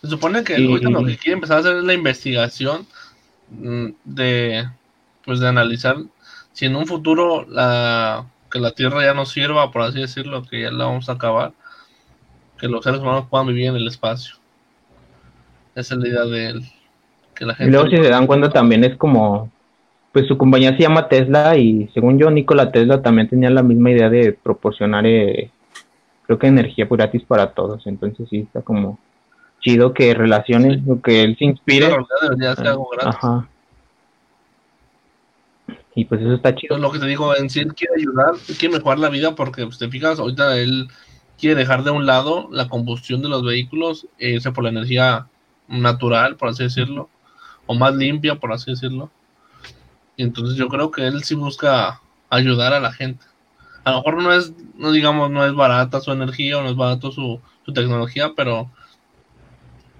[0.00, 2.86] Se supone que lo que quiere empezar a hacer es la investigación
[3.50, 4.68] mm, de,
[5.24, 5.96] pues de analizar
[6.52, 10.62] si en un futuro la, que la Tierra ya no sirva, por así decirlo, que
[10.62, 11.52] ya la vamos a acabar,
[12.58, 14.36] que los seres humanos puedan vivir en el espacio.
[15.74, 16.62] Esa es la idea de él.
[17.34, 19.52] Que la gente y luego si se dan cuenta también es como,
[20.12, 23.92] pues su compañía se llama Tesla y según yo Nikola Tesla también tenía la misma
[23.92, 25.50] idea de proporcionar, eh,
[26.26, 27.86] creo que energía gratis para todos.
[27.86, 28.98] Entonces sí, está como
[29.60, 31.88] chido que relaciones, que él se inspire.
[33.02, 33.48] Ajá.
[35.94, 36.78] Y pues eso está chido.
[36.78, 39.78] lo que te digo, en sí él quiere ayudar, quiere mejorar la vida porque pues,
[39.78, 40.88] te fijas, ahorita él
[41.38, 45.26] quiere dejar de un lado la combustión de los vehículos e irse por la energía
[45.66, 47.08] natural, por así decirlo,
[47.66, 49.10] o más limpia, por así decirlo.
[50.16, 52.00] Y entonces yo creo que él sí busca
[52.30, 53.24] ayudar a la gente.
[53.84, 56.76] A lo mejor no es, no digamos, no es barata su energía o no es
[56.76, 58.70] barato su, su tecnología, pero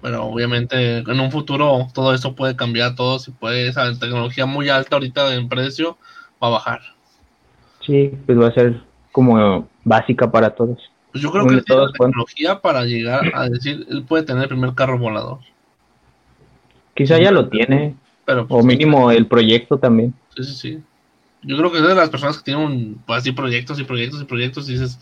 [0.01, 4.69] pero obviamente en un futuro todo eso puede cambiar, todo si puede, esa tecnología muy
[4.69, 5.97] alta ahorita en precio
[6.41, 6.81] va a bajar.
[7.85, 8.81] Sí, pues va a ser
[9.11, 10.77] como básica para todos.
[11.11, 14.49] Pues yo creo que tiene la tecnología para llegar a decir, él puede tener el
[14.49, 15.39] primer carro volador.
[16.93, 17.95] Quizá ya lo tiene,
[18.25, 20.13] pero o mínimo el proyecto también.
[20.35, 20.83] Sí, sí, sí.
[21.41, 24.21] Yo creo que es de las personas que tienen un, pues, así proyectos y proyectos
[24.21, 24.99] y proyectos y dices,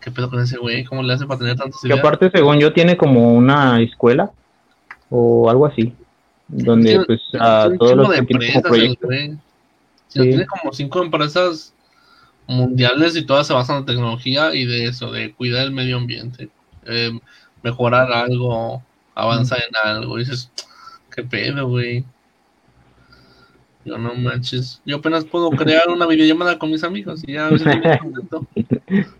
[0.00, 0.84] ¿qué pedo con ese güey?
[0.84, 2.00] ¿Cómo le hace para tener tantos ideas?
[2.00, 4.30] Que aparte, según yo, tiene como una escuela
[5.10, 5.92] o algo así,
[6.48, 9.10] donde pues a todos los que tienen como proyectos.
[10.12, 11.72] Tiene como cinco empresas
[12.46, 16.48] mundiales y todas se basan en tecnología y de eso, de cuidar el medio ambiente,
[16.86, 17.12] eh,
[17.62, 18.82] mejorar algo,
[19.14, 20.16] avanzar en algo.
[20.18, 20.50] Y dices,
[21.14, 22.04] qué pedo, güey.
[23.84, 24.82] Yo no manches.
[24.84, 27.48] Yo apenas puedo crear una videollamada con mis amigos y ya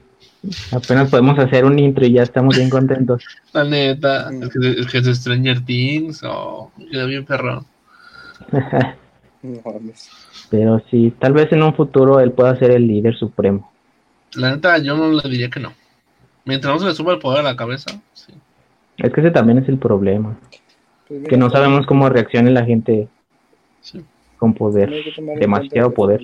[0.72, 3.22] Apenas podemos hacer un intro y ya estamos bien contentos.
[3.52, 7.64] La neta, es que, es Stranger Things o oh, queda bien perro.
[10.50, 13.70] Pero sí, tal vez en un futuro él pueda ser el líder supremo.
[14.34, 15.72] La neta, yo no le diría que no.
[16.44, 18.32] Mientras no se le suba el poder a la cabeza, sí.
[18.96, 20.38] Es que ese también es el problema.
[21.06, 23.08] Pues que no sabemos cómo reaccione la gente
[24.38, 24.90] con poder.
[25.38, 26.20] Demasiado poder.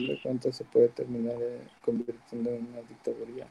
[0.50, 3.46] se puede terminar eh, convirtiendo en una dictadura.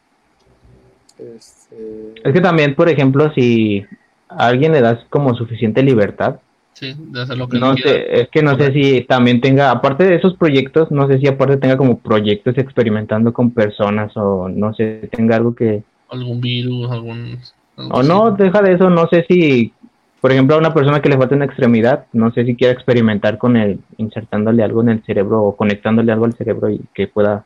[1.20, 2.13] Este...
[2.24, 3.86] Es que también, por ejemplo, si
[4.30, 6.38] a alguien le das como suficiente libertad,
[6.74, 10.03] sí, de hacer lo que no sé, es que no sé si también tenga, aparte
[10.03, 14.74] de esos proyectos, no sé si aparte tenga como proyectos experimentando con personas o no
[14.74, 15.84] sé, tenga algo que...
[16.09, 17.39] Algún virus, algún...
[17.78, 19.74] O no, deja de eso, no sé si,
[20.22, 23.38] por ejemplo, a una persona que le falta una extremidad, no sé si quiere experimentar
[23.38, 27.45] con él, insertándole algo en el cerebro o conectándole algo al cerebro y que pueda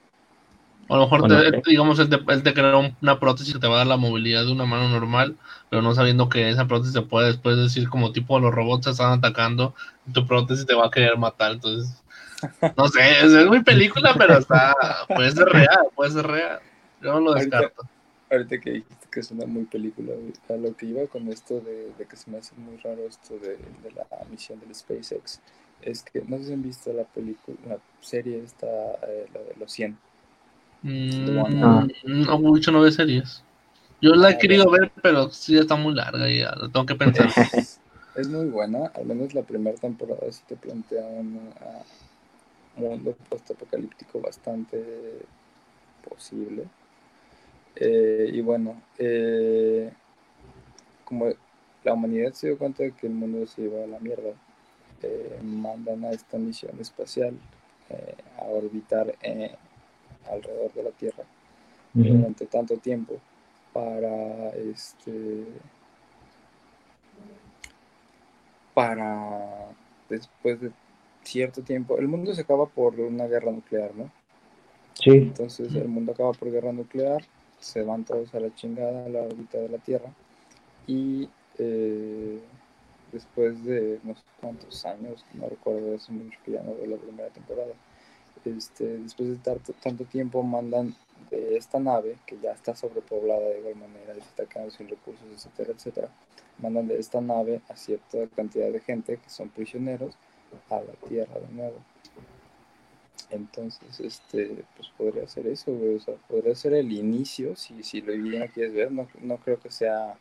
[0.90, 3.78] a lo mejor, digamos, él te, él te, crea una prótesis que te va a
[3.80, 5.36] dar la movilidad de una mano normal,
[5.70, 8.92] pero no sabiendo que esa prótesis se puede después decir como tipo los robots se
[8.92, 9.76] están atacando
[10.08, 11.52] y tu prótesis te va a querer matar.
[11.52, 12.02] Entonces,
[12.76, 14.76] no sé, es, muy película, pero está,
[15.08, 16.60] puede ser real, puede ser real.
[17.02, 17.84] Yo no lo descarto.
[18.32, 20.14] Ahorita, que dijiste que suena muy película,
[20.50, 23.58] a lo que iba con esto de, que se me hace muy raro esto de,
[23.58, 25.40] de, la misión del SpaceX,
[25.84, 29.56] es que no sé si han visto la película, la serie esta, eh, la de
[29.60, 30.09] los 100 Mm, ah.
[30.82, 33.44] No, mucho no ve series.
[34.02, 36.96] Yo la he querido ver, pero sí está muy larga y ya, lo tengo que
[36.96, 37.30] pensar.
[38.16, 41.52] es muy buena, al menos la primera temporada sí te plantea un
[42.78, 45.26] mundo post-apocalíptico bastante
[46.08, 46.64] posible.
[47.76, 49.92] Eh, y bueno, eh,
[51.06, 51.28] como
[51.84, 54.32] la humanidad se dio cuenta de que el mundo se iba a la mierda,
[55.02, 57.34] eh, mandan a esta misión espacial
[58.38, 59.16] a orbitar
[60.28, 61.24] alrededor de la Tierra
[61.94, 63.20] durante tanto tiempo
[63.74, 65.46] para este
[68.74, 69.70] para
[70.10, 70.72] después de
[71.24, 74.12] cierto tiempo el mundo se acaba por una guerra nuclear no
[74.94, 75.12] sí.
[75.12, 77.24] Entonces el mundo acaba por guerra nuclear
[77.60, 80.10] se van todos a la chingada a la órbita de la Tierra
[80.88, 82.40] y eh,
[83.12, 87.30] después de unos cuantos años no recuerdo hace mucho que ya no veo la primera
[87.30, 87.74] temporada
[88.46, 90.96] este, después de tanto, tanto tiempo mandan
[91.30, 95.26] de esta nave, que ya está sobrepoblada de igual manera, y está quedando sin recursos,
[95.32, 96.10] etcétera, etcétera,
[96.58, 100.16] mandan de esta nave a cierta cantidad de gente que son prisioneros
[100.70, 101.78] a la Tierra de nuevo.
[103.30, 105.72] Entonces, este, pues podría ser eso,
[106.28, 110.18] podría ser el inicio, si, si lo bien quieres ver, no, no creo que sea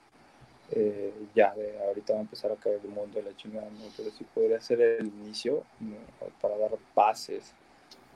[0.70, 3.86] eh, ya de ahorita va a empezar a caer el mundo de la chingada, ¿no?
[3.96, 5.62] pero sí podría ser el inicio
[6.42, 7.54] para dar bases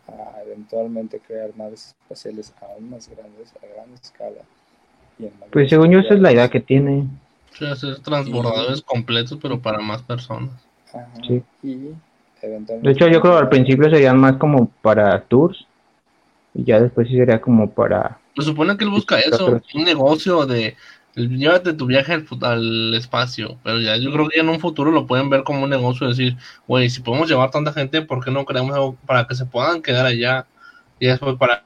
[0.09, 4.42] a eventualmente crear naves espaciales aún más grandes, a gran escala.
[5.50, 7.07] pues según yo esa es la idea que tiene.
[7.53, 10.50] Sí, hacer transbordadores completos, pero para más personas.
[11.26, 11.42] sí.
[11.62, 15.66] de hecho, yo creo que al principio serían más como para tours
[16.55, 18.18] y ya después sí sería como para...
[18.36, 20.76] Se supone que él busca eso, un negocio de
[21.14, 25.30] llévate tu viaje al, espacio, pero ya yo creo que en un futuro lo pueden
[25.30, 26.36] ver como un negocio, decir,
[26.66, 29.82] güey, si podemos llevar tanta gente, ¿por qué no creamos algo para que se puedan
[29.82, 30.46] quedar allá?
[30.98, 31.64] Y después para,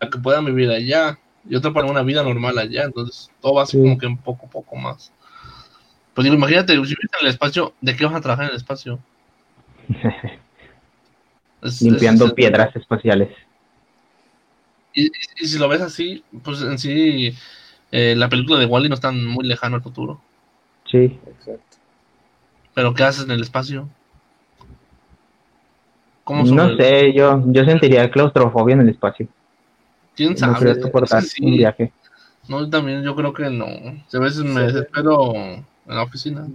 [0.00, 3.66] que puedan vivir allá, y otro para una vida normal allá, entonces todo va a
[3.66, 5.12] ser como que un poco, poco más.
[6.14, 8.56] Pues digo, imagínate, si vives en el espacio, ¿de qué vas a trabajar en el
[8.56, 8.98] espacio?
[11.80, 13.28] Limpiando piedras espaciales.
[14.96, 17.32] Y, y, si lo ves así, pues en sí
[17.92, 20.20] eh, la película de Wally no está muy lejano al futuro.
[20.90, 21.18] Sí.
[21.26, 21.76] Exacto.
[22.74, 23.88] Pero ¿qué haces en el espacio?
[26.24, 29.28] ¿Cómo no sé, yo, yo sentiría claustrofobia en el espacio.
[30.16, 30.74] ¿Quién sabe?
[30.80, 31.92] soportar un viaje.
[32.48, 33.66] No, también yo creo que no.
[33.66, 36.48] A veces me desespero en la oficina.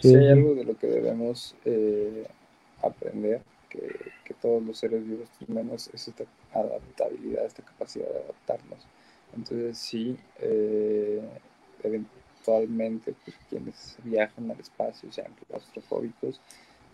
[0.00, 0.14] Sí.
[0.14, 2.26] hay algo de lo que debemos eh,
[2.82, 8.86] aprender, que, que, todos los seres vivos tenemos, es esta adaptabilidad, esta capacidad de adaptarnos
[9.36, 11.20] entonces sí, eh,
[11.82, 16.40] eventualmente pues, quienes viajan al espacio, sean claustrofóbicos,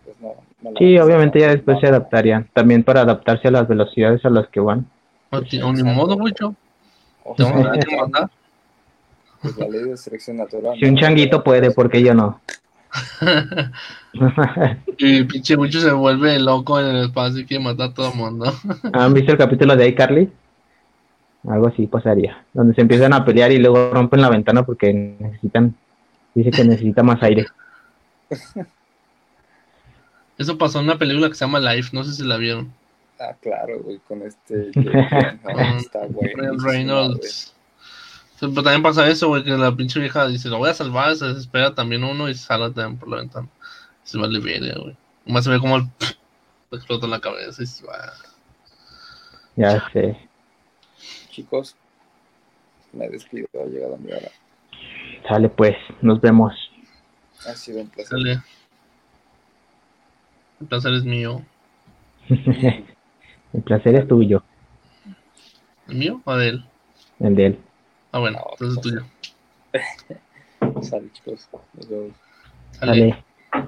[0.05, 0.35] pues no...
[0.77, 4.59] sí, obviamente ya después se adaptarían, también para adaptarse a las velocidades a las que
[4.59, 4.85] van.
[5.31, 6.55] No tiene ni modo, mucho.
[7.23, 7.39] Pues
[9.57, 10.77] la ley de selección natural.
[10.79, 12.41] Si un changuito puede, ¿por qué yo no?
[14.97, 18.17] y pinche mucho se vuelve loco en el espacio y quiere matar a todo el
[18.17, 18.53] mundo.
[18.93, 20.31] ¿Han visto el capítulo de iCarly?
[21.47, 22.43] Algo así pasaría.
[22.53, 25.75] Donde se empiezan a pelear y luego rompen la ventana porque necesitan.
[26.33, 27.45] Dice que necesita más aire.
[30.37, 32.71] Eso pasó en una película que se llama Life, no sé si la vieron.
[33.19, 34.69] Ah, claro, güey, con este.
[34.69, 36.63] está bueno.
[36.63, 37.56] Reynolds.
[38.39, 41.25] Pero también pasa eso, güey, que la pinche vieja dice, lo voy a salvar, se
[41.25, 43.47] desespera también uno y sale también por la ventana.
[44.03, 44.95] Se va a liberar, güey.
[45.25, 45.83] Más se ve como el
[46.71, 48.13] explota en la cabeza y se va.
[49.55, 50.27] Ya sé
[51.37, 51.75] chicos.
[52.93, 54.31] Me despido, ha llegado mi hora.
[55.27, 56.53] Sale pues, nos vemos.
[57.47, 58.09] Ha sido un placer.
[58.09, 58.41] Sale.
[60.59, 61.45] El placer es mío.
[62.27, 64.41] el placer es tuyo.
[65.87, 66.65] ¿El mío o de él?
[67.19, 67.59] El de él.
[68.11, 69.05] Ah, bueno, entonces es tuyo.
[70.81, 71.49] Sale, chicos.
[71.73, 72.15] Nos vemos.
[72.71, 73.23] Sale.
[73.51, 73.65] Ahí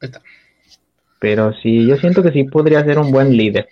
[0.00, 0.22] está.
[1.20, 3.68] Pero sí, yo siento que sí podría ser un buen líder.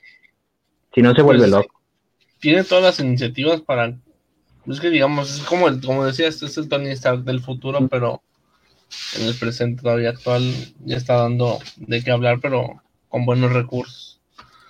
[0.95, 1.81] Si no se vuelve pues, loco.
[2.41, 3.97] Tiene todas las iniciativas para.
[4.67, 7.87] Es que digamos, es como el, como decía, este es el Tony Stark del futuro,
[7.89, 8.23] pero
[9.17, 10.43] en el presente todavía actual
[10.85, 14.21] ya está dando de qué hablar, pero con buenos recursos.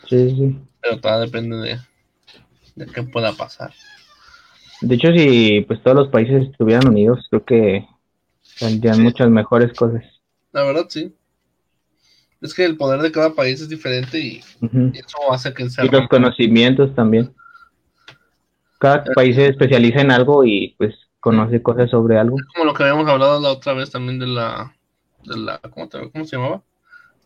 [0.08, 0.58] Sí, sí.
[0.82, 1.78] Pero todo depende de,
[2.76, 3.72] de qué pueda pasar.
[4.80, 7.88] De hecho, si pues todos los países estuvieran unidos, creo que
[8.58, 10.04] tendrían muchas mejores cosas.
[10.52, 11.12] La verdad, sí
[12.40, 14.40] es que el poder de cada país es diferente y,
[14.94, 15.84] eso hace que sea.
[15.84, 17.34] Y los conocimientos también.
[18.78, 22.36] Cada eh, país se especializa en algo y pues conoce cosas sobre algo.
[22.54, 24.74] como lo que habíamos hablado la otra vez también de la.
[25.24, 26.62] De la ¿cómo, ¿Cómo se llamaba?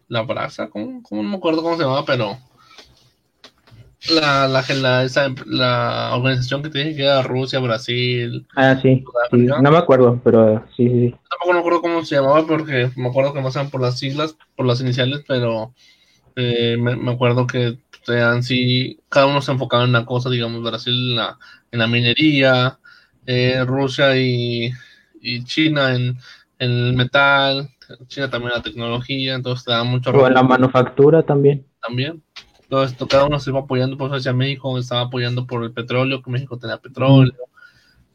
[0.08, 2.04] La brasa, ¿cómo, ¿cómo, no me acuerdo cómo se llamaba?
[2.04, 2.38] Pero
[4.08, 8.46] la, la, la, esa, la organización que te dije que era Rusia, Brasil.
[8.56, 12.90] Ah, sí, No me acuerdo, pero sí, sí, Tampoco me acuerdo cómo se llamaba porque
[12.96, 15.74] me acuerdo que sean por las siglas, por las iniciales, pero
[16.36, 20.94] eh, me, acuerdo que sean sí, cada uno se enfocaba en una cosa, digamos, Brasil
[20.94, 21.38] en la,
[21.70, 22.78] en la minería,
[23.26, 24.70] eh, Rusia y,
[25.20, 26.16] y China en,
[26.58, 27.68] en, el metal,
[28.06, 30.10] China también en la tecnología, entonces te da mucho.
[30.10, 31.66] O en la manufactura también.
[31.82, 32.22] También
[32.70, 35.72] todo esto, cada uno se iba apoyando, por eso hacia México estaba apoyando por el
[35.72, 37.34] petróleo, que México tenía petróleo,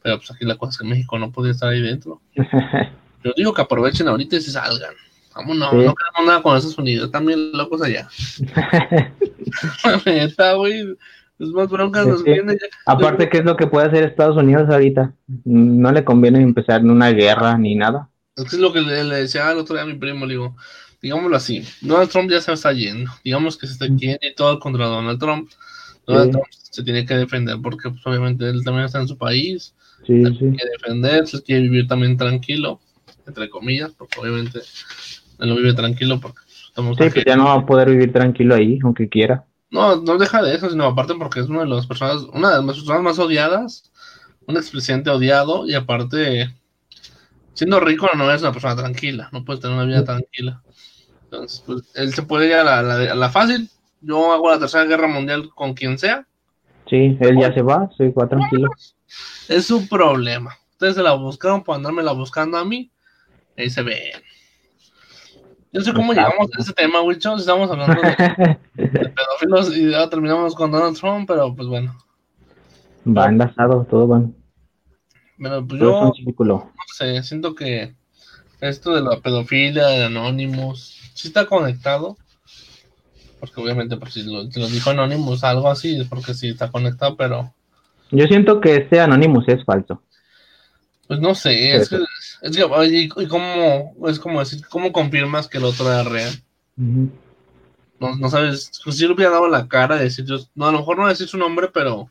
[0.02, 2.22] pero pues aquí la cosa es que México no podía estar ahí dentro.
[3.24, 4.94] Yo digo que aprovechen ahorita y se salgan.
[5.36, 8.08] Vamos, no, no queremos nada con Estados Unidos, también locos allá.
[10.06, 10.96] Está, güey.
[11.38, 12.58] Es más bronca nos viene.
[12.86, 15.14] Aparte, ¿qué es lo que puede hacer Estados Unidos ahorita?
[15.44, 18.10] No le conviene empezar en una guerra ni nada.
[18.38, 20.36] Es que es lo que le, le decía el otro día a mi primo, le
[20.36, 20.56] digo,
[21.06, 24.60] digámoslo así, Donald Trump ya se está yendo, digamos que se está yendo y todo
[24.60, 25.52] contra Donald Trump.
[26.08, 29.76] Donald Trump se tiene que defender porque pues, obviamente él también está en su país,
[30.06, 32.80] sí, tiene que defenderse, quiere vivir también tranquilo,
[33.28, 34.60] entre comillas, porque obviamente
[35.40, 38.56] él no vive tranquilo porque estamos Sí, pues ya no va a poder vivir tranquilo
[38.56, 39.46] ahí, aunque quiera.
[39.70, 42.66] No, no deja de eso, sino aparte porque es una de las personas, una de
[42.66, 43.92] las personas más odiadas
[44.48, 46.54] un expresidente odiado y aparte,
[47.54, 50.62] siendo rico no es una persona tranquila, no puede tener una vida tranquila.
[51.26, 53.70] Entonces, pues, él se puede ir a la, la, fácil.
[54.02, 56.26] Yo hago la tercera guerra mundial con quien sea.
[56.90, 58.70] Sí, él ya se va, se va tranquilo.
[59.50, 60.56] Es su problema.
[60.72, 62.92] Ustedes se la buscaron por la buscando a mí.
[63.58, 64.22] Ahí se ven.
[65.72, 67.36] Yo sé cómo llegamos a ese tema, Wicho.
[67.36, 71.96] Estamos hablando de, pedófilos y ya terminamos con Donald Trump, pero pues bueno.
[73.06, 74.34] Va enlazado, todo van.
[75.38, 76.14] Pero pues yo,
[76.48, 76.64] no
[76.96, 77.94] sé, siento que
[78.62, 82.18] esto de la pedofilia, de Anonymous, sí está conectado.
[83.40, 86.70] Porque obviamente, pues, si lo, si lo dijo Anonymous, algo así, es porque sí está
[86.70, 87.54] conectado, pero.
[88.12, 90.02] Yo siento que este Anonymous es falso.
[91.08, 92.00] Pues no sé, es que,
[92.42, 96.34] es que y, cómo, es como decir, ¿cómo confirmas que el otro era real?
[96.78, 100.72] no, no, sabes, pues si le hubiera dado la cara de decir, yo, no, a
[100.72, 102.10] lo mejor no decir su nombre, pero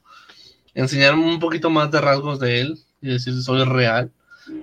[0.74, 4.12] enseñarme un poquito más de rasgos de él y decir soy real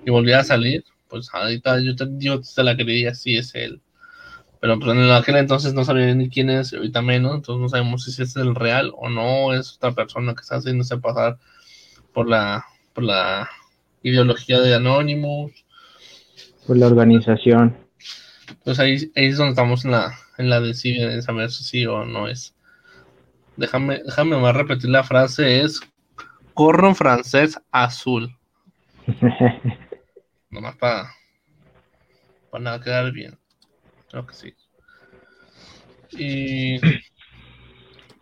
[0.05, 3.81] y volviera a salir, pues ahorita yo te, yo te la creía, sí es él.
[4.61, 8.03] Pero pues en aquel entonces no sabía ni quién es, ahorita menos, entonces no sabemos
[8.03, 11.39] si es el real o no, es otra persona que está haciéndose pasar
[12.13, 13.49] por la, por la
[14.03, 15.51] ideología de Anonymous.
[16.67, 17.75] Por la organización.
[18.63, 22.05] Pues ahí, ahí es donde estamos en la, en la de saber si sí o
[22.05, 22.55] no es.
[23.57, 25.81] Déjame, déjame más repetir la frase, es
[26.53, 28.37] corro francés azul.
[30.51, 31.09] Nomás para,
[32.51, 33.40] para quedar bien.
[34.11, 34.53] Creo que sí.
[36.11, 36.75] Y,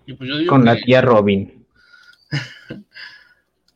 [0.05, 1.65] y pues yo digo Con la tía Robin.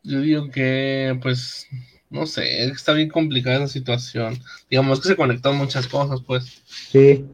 [0.04, 1.66] yo digo que, pues,
[2.10, 4.38] no sé, está bien complicada esa situación.
[4.70, 6.62] Digamos que se conectó muchas cosas, pues.
[6.66, 7.24] Sí.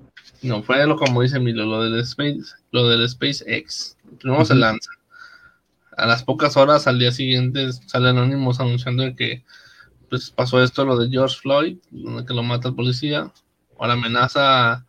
[0.42, 3.98] No, fue lo como dice Milo, lo del Space, lo del SpaceX.
[4.18, 4.90] Primero se lanza.
[5.94, 9.44] A las pocas horas, al día siguiente, sale Anonymous anunciando que
[10.08, 11.76] pues pasó esto, lo de George Floyd,
[12.26, 13.30] que lo mata el policía.
[13.80, 14.84] Ahora amenaza,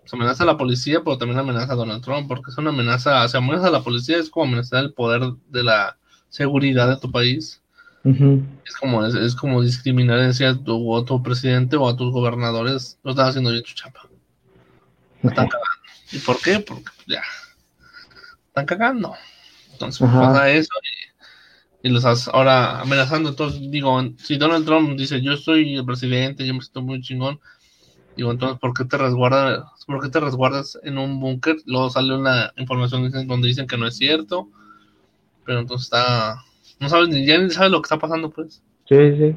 [0.00, 3.24] pues, amenaza a la policía, pero también amenaza a Donald Trump, porque es una amenaza,
[3.24, 6.96] o sea, amenaza a la policía es como amenazar el poder de la seguridad de
[6.96, 7.60] tu país.
[8.64, 13.00] Es como es, como discriminar a tu, a tu presidente o a tus gobernadores.
[13.02, 14.02] Lo están haciendo bien tu chapa.
[15.24, 15.66] están cagando.
[16.12, 16.60] ¿Y por qué?
[16.60, 17.22] Porque ya.
[18.46, 19.12] Están cagando.
[19.72, 20.70] Entonces pues, pasa eso
[21.82, 23.30] y, los ahora amenazando.
[23.30, 27.40] Entonces digo, si Donald Trump dice yo soy el presidente, yo me siento muy chingón.
[28.16, 31.56] Digo, entonces, ¿por qué te resguardas, ¿por qué te resguardas en un búnker?
[31.66, 34.48] Luego sale una información donde dicen que no es cierto.
[35.44, 36.42] Pero entonces está,
[36.80, 38.62] no sabes ya ni sabes lo que está pasando, pues.
[38.88, 39.36] Sí, sí.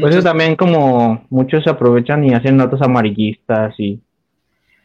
[0.00, 4.00] Pues también como muchos se aprovechan y hacen notas amarillistas y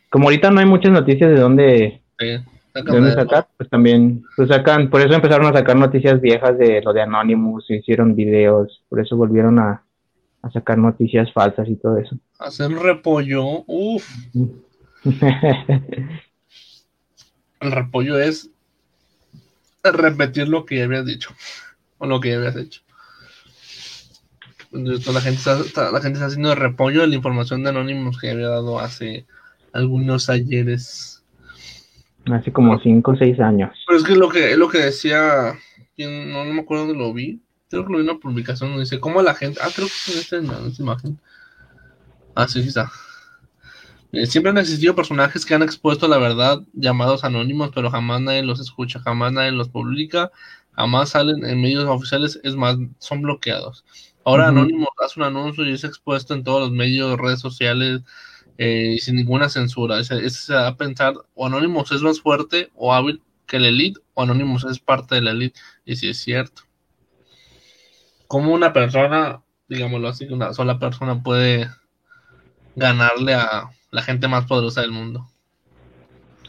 [0.10, 2.44] como ahorita no hay muchas noticias de dónde, de
[2.74, 6.94] dónde sacar, pues también pues sacan, por eso empezaron a sacar noticias viejas de lo
[6.94, 9.84] de Anonymous, hicieron videos, por eso volvieron a,
[10.42, 12.18] a sacar noticias falsas y todo eso.
[12.40, 14.08] Hacer repollo, uff.
[17.60, 18.50] El repollo es
[19.84, 21.32] repetir lo que ya habías dicho
[21.98, 22.82] o lo que ya habías hecho.
[24.72, 28.30] Entonces, la, gente está, la gente está haciendo repollo de la información de Anonymous que
[28.30, 29.26] había dado hace
[29.74, 31.24] algunos ayeres.
[32.32, 33.72] Hace como 5 o 6 años.
[33.88, 35.56] Pero es que lo que, lo que decía,
[35.98, 38.84] no, no me acuerdo dónde lo vi, creo que lo vi en una publicación donde
[38.84, 41.20] dice cómo la gente, ah, creo que es en esta, imagen.
[42.36, 42.92] Ah, sí, sí está.
[44.12, 48.42] Eh, siempre han existido personajes que han expuesto la verdad, llamados anónimos, pero jamás nadie
[48.42, 50.32] los escucha, jamás nadie los publica,
[50.72, 53.86] jamás salen en medios oficiales, es más, son bloqueados.
[54.26, 58.02] Ahora Anónimos hace un anuncio y es expuesto en todos los medios, redes sociales,
[58.58, 60.04] eh, sin ninguna censura.
[60.04, 64.00] Se, se va a pensar, o Anonymous es más fuerte o hábil que el Elite,
[64.14, 66.69] o Anonymous es parte de la Elite, y si es cierto.
[68.30, 71.68] Como una persona, digámoslo así, una sola persona puede
[72.76, 75.28] ganarle a la gente más poderosa del mundo.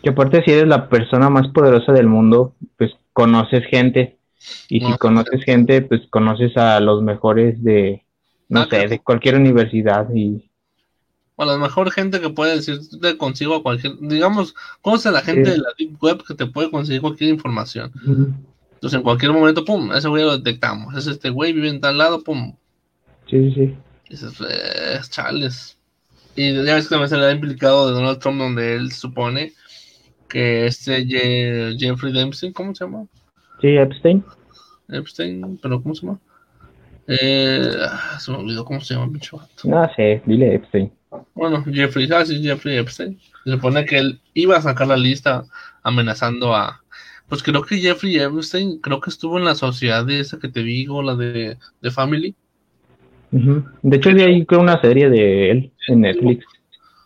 [0.02, 4.19] Que aparte si eres la persona más poderosa del mundo, pues conoces gente.
[4.69, 8.05] Y si conoces gente, pues conoces a los mejores de,
[8.51, 10.51] no ah, sé, de cualquier universidad y...
[11.39, 15.48] A la mejor gente que puede decir, te consigo a cualquier, digamos, conoce la gente
[15.48, 17.90] de la Deep Web que te puede conseguir cualquier información.
[18.81, 20.97] Entonces en cualquier momento, pum, ese güey lo detectamos.
[20.97, 22.57] Es este güey, vive en tal lado, pum.
[23.28, 23.77] Sí, sí.
[24.09, 25.78] Dices, es chales.
[26.35, 29.52] Y ya ves que también se le ha implicado de Donald Trump, donde él supone
[30.31, 31.05] que este
[31.78, 33.05] Jeffrey Dempsey, ¿cómo se llama?
[33.61, 34.24] Sí, Epstein.
[34.89, 36.19] Epstein, pero ¿cómo se llama?
[37.07, 37.73] Eh,
[38.19, 40.90] se me olvidó cómo se llama, pinche No sé, dile Epstein.
[41.35, 43.19] Bueno, Jeffrey, ah, sí, Jeffrey Epstein.
[43.44, 45.44] Se supone que él iba a sacar la lista
[45.82, 46.81] amenazando a.
[47.31, 50.65] Pues creo que Jeffrey Epstein, creo que estuvo en la sociedad de esa que te
[50.65, 52.35] digo, la de, de Family.
[53.31, 56.44] De hecho, hay creo una serie de él en Netflix.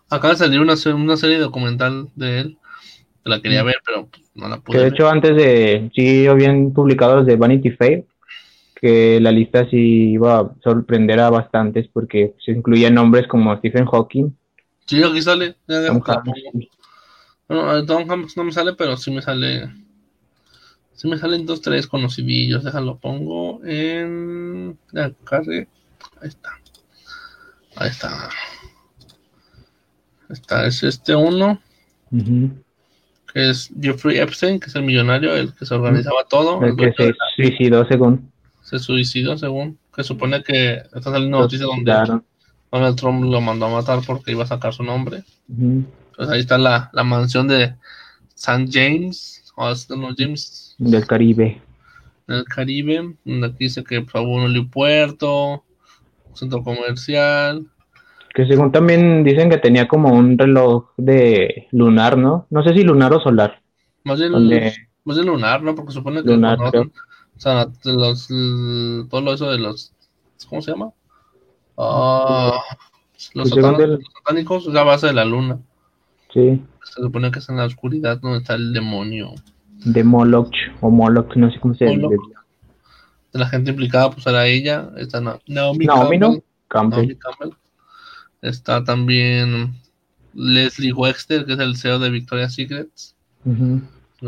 [0.08, 2.58] Acaba de salir una, una serie documental de él.
[3.24, 4.78] La quería ver, pero no la pude.
[4.78, 5.90] Que de hecho, antes de.
[5.94, 8.04] Sí, habían publicado los de Vanity Fair.
[8.80, 13.84] Que la lista sí iba a sorprender a bastantes porque se incluían nombres como Stephen
[13.84, 14.30] Hawking.
[14.86, 15.56] Sí, aquí sale.
[15.66, 16.02] Tom
[17.46, 19.70] bueno, Tom Hanks no me sale, pero sí me sale.
[20.94, 22.64] Sí me salen dos, tres conocidillos.
[22.64, 24.78] Déjalo, pongo en.
[24.94, 25.66] Acá, ahí
[26.22, 26.50] está.
[27.76, 28.30] Ahí está.
[30.28, 31.60] Está, es este uno,
[32.10, 36.62] que es Jeffrey Epstein, que es el millonario, el que se organizaba todo.
[36.64, 38.32] El, que se suicidó según.
[38.62, 42.20] Se suicidó según, que supone que está saliendo noticia donde
[42.72, 45.22] Donald Trump lo mandó a matar porque iba a sacar su nombre.
[46.16, 47.74] Pues ahí está la, la mansión de
[48.34, 50.63] San James, o no, James.
[50.78, 51.60] Del Caribe.
[52.26, 55.64] Del Caribe, donde aquí dice que pues, hubo un helipuerto,
[56.34, 57.66] centro comercial,
[58.34, 62.48] que según también dicen que tenía como un reloj de lunar, ¿no?
[62.50, 63.62] No sé si lunar o solar.
[64.02, 64.32] Más bien,
[65.24, 65.76] lunar, ¿no?
[65.76, 68.28] Porque supone que lunar, o sea, los,
[69.08, 69.92] todo lo eso de los,
[70.48, 70.90] ¿cómo se llama?
[71.78, 72.60] Ah,
[73.34, 73.64] los, pues
[74.14, 75.60] satánicos, es la base de la luna.
[76.32, 76.60] Sí.
[76.82, 79.32] Se supone que es en la oscuridad donde está el demonio.
[79.84, 82.08] De Moloch, o Moloch, no sé cómo se llama.
[83.32, 87.00] De la gente implicada, pues era ella, esta Naomi, Naomi Campbell.
[87.00, 87.50] Naomi Campbell.
[88.42, 89.74] Está también
[90.34, 93.14] Leslie Wexter, que es el CEO de Victoria's Secrets.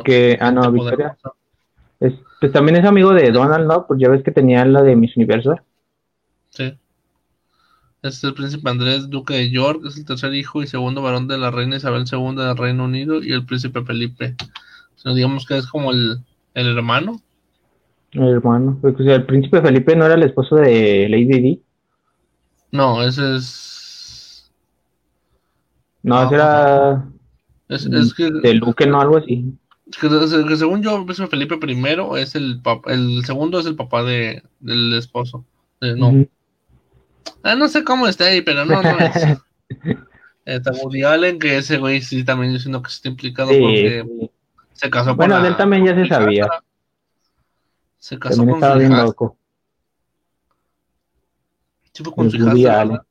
[0.04, 1.16] que, ah, no, Victoria.
[2.00, 3.86] Es, pues también es amigo de Donald, ¿no?
[3.86, 5.56] Pues ya ves que tenía la de Miss Universo.
[6.50, 6.76] Sí.
[8.02, 11.38] Es el príncipe Andrés, duque de York, es el tercer hijo y segundo varón de
[11.38, 14.36] la reina Isabel II del Reino Unido y el príncipe Felipe.
[15.04, 16.18] O digamos que es como el,
[16.54, 17.20] el hermano.
[18.12, 18.78] El hermano.
[18.80, 21.62] Pues, el príncipe Felipe no era el esposo de Lady Di.
[22.72, 23.76] No, ese es
[26.06, 27.04] no, ese era.
[27.68, 28.30] Es, que.
[28.30, 29.58] De Luque, no, algo así.
[30.00, 34.94] Que, según yo, Felipe I es el papá, el segundo es el papá de, del
[34.94, 35.44] esposo.
[35.80, 36.26] no.
[37.42, 40.78] ah, no sé cómo está ahí, pero no, no es.
[40.80, 44.30] Woody Allen, que ese güey sí también yo siento que está implicado porque
[44.76, 46.46] se casó con Bueno, de él también ya se sabía.
[47.98, 49.36] Se casó también con estaba bien loco.
[51.92, 53.04] Sí fue con su hija.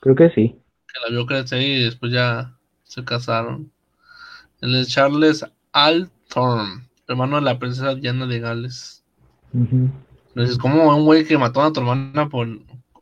[0.00, 0.60] Creo que sí
[1.00, 3.70] la vio crecer y después ya se casaron.
[4.60, 9.04] Él es Charles Althorn, hermano de la princesa Diana de Gales.
[9.52, 12.48] Entonces, como un güey que mató a tu hermana por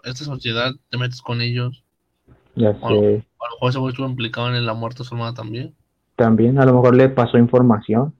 [0.04, 1.84] esta sociedad te metes con ellos?
[2.54, 2.84] Ya sé.
[2.84, 5.74] a lo mejor ese güey estuvo implicado en la muerte de su hermana también.
[6.16, 8.14] También, a lo mejor le pasó información.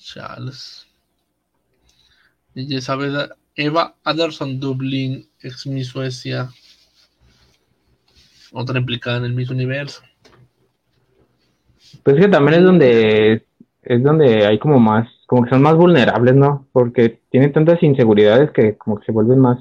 [0.00, 0.86] Charles.
[2.54, 3.10] Ella sabe
[3.56, 6.50] Eva Anderson Dublin, ex mi Suecia
[8.54, 10.02] otra implicada en el mismo universo.
[12.02, 13.46] Pues que también es donde
[13.82, 16.66] es donde hay como más, como que son más vulnerables, ¿no?
[16.72, 19.58] Porque tienen tantas inseguridades que como que se vuelven más.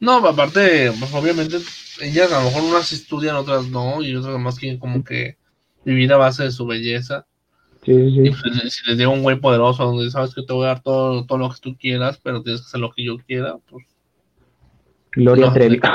[0.00, 1.58] No, aparte, pues obviamente
[2.00, 5.36] ellas a lo mejor unas estudian, otras no, y otras más quieren como que
[5.84, 7.26] vivir a base de su belleza.
[7.84, 8.20] Sí, sí.
[8.24, 8.42] Y pues,
[8.72, 11.38] si les llega un güey poderoso donde sabes que te voy a dar todo, todo
[11.38, 13.86] lo que tú quieras, pero tienes que hacer lo que yo quiera, pues.
[15.12, 15.80] Gloria Trevi.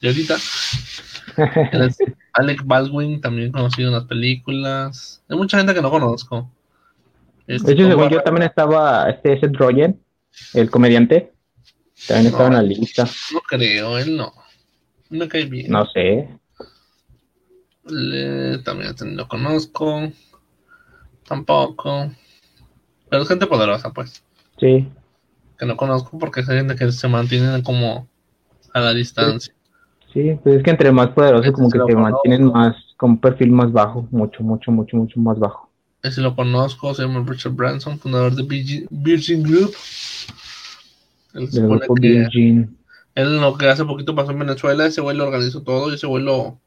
[0.00, 0.36] y ahorita,
[2.32, 5.22] Alec Baldwin, también conocido en las películas.
[5.28, 6.50] Hay mucha gente que no conozco.
[7.46, 10.00] Este, de hecho, según yo también estaba este Seth Rogen,
[10.52, 11.32] el comediante.
[12.06, 13.08] También estaba en la lista.
[13.32, 14.32] No creo, él no.
[15.10, 15.70] No cae bien.
[15.70, 16.28] No sé.
[18.64, 20.12] también lo conozco.
[21.26, 22.10] Tampoco.
[23.08, 24.22] Pero es gente poderosa, pues.
[24.58, 24.88] Sí
[25.58, 28.08] que no conozco porque es gente que se mantienen como
[28.72, 29.54] a la distancia.
[30.12, 33.50] Sí, pues es que entre más poderosos como que se mantienen más con un perfil
[33.50, 35.70] más bajo, mucho, mucho, mucho, mucho más bajo.
[36.02, 38.42] Ese lo conozco, se llama Richard Branson, fundador de
[38.90, 39.74] Virgin Group.
[41.36, 42.76] Él Virgin.
[43.14, 46.06] Él lo que hace poquito pasó en Venezuela, ese güey lo organizó todo y ese
[46.06, 46.58] güey lo...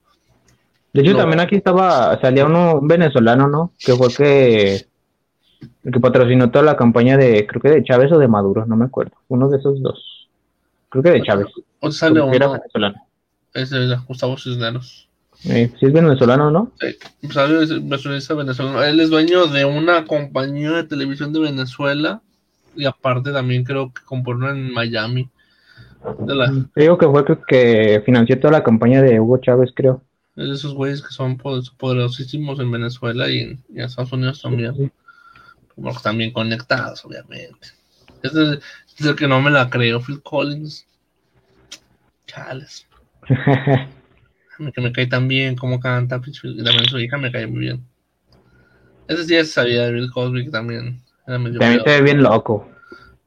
[0.93, 3.73] De hecho, también aquí estaba, salía uno, un venezolano, ¿no?
[3.77, 4.87] Que fue que
[5.83, 8.75] el que patrocinó toda la campaña de, creo que de Chávez o de Maduro, no
[8.75, 9.13] me acuerdo.
[9.27, 10.27] Uno de esos dos.
[10.89, 11.47] Creo que de Chávez.
[11.79, 12.33] O sale uno.
[12.33, 12.95] Era venezolano.
[13.53, 15.07] Es de Gustavo Cisneros.
[15.45, 16.71] Eh, sí, es venezolano, ¿no?
[16.79, 17.65] Sí, sale
[18.35, 18.83] venezolano.
[18.83, 22.21] Él es dueño de una compañía de televisión de Venezuela
[22.75, 25.29] y aparte también creo que compone en Miami.
[26.19, 26.51] De la...
[26.75, 30.01] Digo que fue que, que financió toda la campaña de Hugo Chávez, creo.
[30.35, 34.91] Es de esos güeyes que son poderosísimos en Venezuela y en, Estados Unidos también.
[35.75, 37.67] Porque también conectados, obviamente.
[38.23, 38.59] Este
[38.97, 40.87] es el que no me la creo, Phil Collins.
[42.25, 42.87] Chales.
[44.73, 47.85] que me cae tan bien como canta y también su hija me cae muy bien.
[49.07, 52.23] Ese sí ya sabía de Bill Cosby que también era medio También se ve bien
[52.23, 52.67] loco.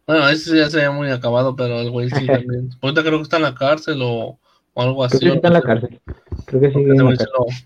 [0.07, 2.70] Bueno, ese ya se ve muy acabado, pero el güey sí también.
[2.81, 4.39] Ahorita creo que está en la cárcel o,
[4.74, 5.19] o algo así.
[5.19, 6.01] Creo que está en la cárcel.
[6.47, 6.85] Creo que sí.
[6.85, 7.11] Lo,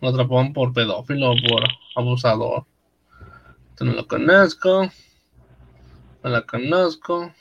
[0.03, 1.63] lo atraparon por pedófilo o por
[1.97, 2.67] abusador.
[3.81, 4.91] no lo conozco.
[6.23, 7.33] No la conozco.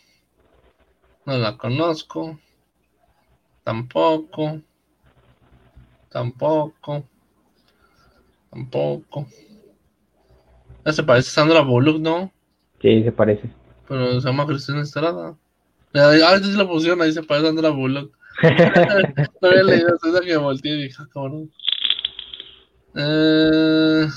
[1.25, 2.39] No la conozco.
[3.63, 4.61] Tampoco.
[6.09, 7.03] Tampoco.
[8.49, 9.27] Tampoco.
[10.85, 12.31] Ya se parece a Sandra Bullock, ¿no?
[12.85, 13.49] Sí, se parece.
[13.87, 15.35] Pero se llama Cristina Estrada.
[15.95, 18.15] Ah, esta es la pusieron ahí, se parece a Sandra Bullock.
[19.41, 21.49] no había leído esa que volteé y dije, ah, cabrón.
[22.93, 24.07] Eh,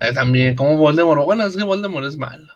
[0.00, 1.24] eh, también, como Voldemort.
[1.24, 2.52] Bueno, es que Voldemort es malo.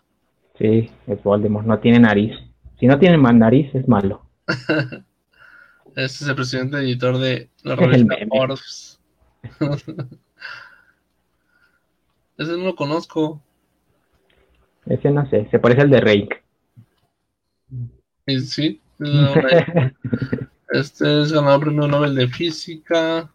[0.58, 2.36] Sí, es Voldemort, no tiene nariz.
[2.78, 4.26] Si no tiene más nariz, es malo.
[5.96, 9.00] Este es el presidente editor de la revista Forbes.
[12.36, 13.42] Ese no lo conozco.
[14.90, 16.42] Ese no sé, se parece al de Rake.
[18.26, 18.80] Sí,
[20.70, 23.32] este es ganador premio Nobel de Física.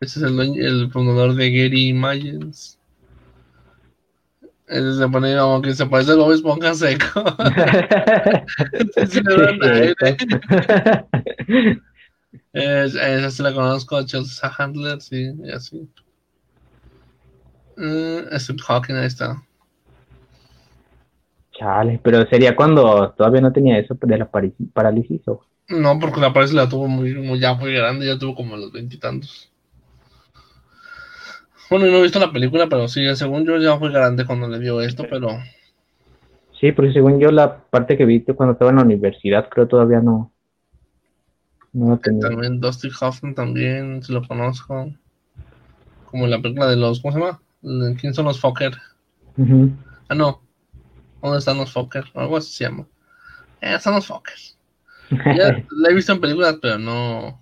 [0.00, 2.76] Este es el, el fundador de Gary Mayens.
[4.66, 7.06] Ese se pone como que se parece al Bob Esponja seco.
[12.52, 15.88] esa sí la conozco, Chelsea Handler, sí, y así.
[17.76, 19.40] Uh, Steve Hawking, ahí está.
[21.58, 24.30] Chale, pero sería cuando todavía no tenía eso de la
[24.72, 25.44] parálisis o.
[25.68, 28.72] No, porque la parálisis la tuvo muy, muy ya muy grande, ya tuvo como los
[28.72, 29.50] veintitantos.
[31.68, 34.58] Bueno, no he visto la película, pero sí, según yo ya fue grande cuando le
[34.58, 35.28] dio esto, pero...
[36.58, 40.00] Sí, porque según yo la parte que viste cuando estaba en la universidad, creo todavía
[40.00, 40.32] no...
[41.74, 42.22] No tenía.
[42.22, 44.90] También Dusty Hoffman también, si lo conozco.
[46.06, 47.00] Como en la película de los...
[47.00, 47.40] ¿Cómo se llama?
[48.00, 48.72] ¿Quién son los Fokker?
[50.08, 50.40] Ah, no.
[51.22, 52.04] ¿Dónde están los Fokker?
[52.14, 52.86] Algo así se llama.
[53.60, 54.36] Eh, están los Fokker.
[55.36, 57.40] Ya la he visto en películas, pero no...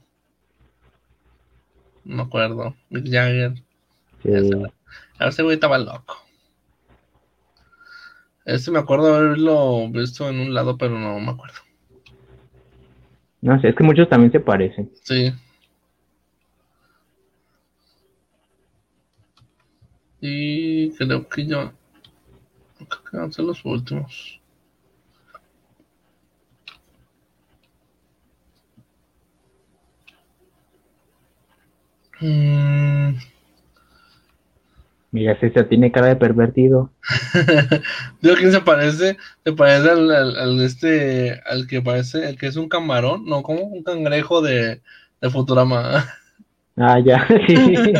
[2.04, 2.76] No me acuerdo.
[2.90, 3.54] Mick Jagger.
[5.18, 6.26] A ese güey estaba loco.
[8.44, 11.56] Este me acuerdo haberlo visto en un lado, pero no me acuerdo.
[13.40, 14.90] No sé, es que muchos también se parecen.
[15.02, 15.32] Sí.
[20.20, 21.72] Y creo que yo.
[23.12, 24.40] A ser los últimos.
[32.20, 33.16] Mmm.
[35.16, 36.90] Mira, ese tiene cara de pervertido.
[38.20, 39.16] Digo, ¿quién se parece?
[39.44, 43.24] ¿Se parece al, este, al que parece, el que es un camarón?
[43.24, 44.82] No, como un cangrejo de,
[45.20, 46.04] de Futurama.
[46.76, 47.74] Ah, ya, sí.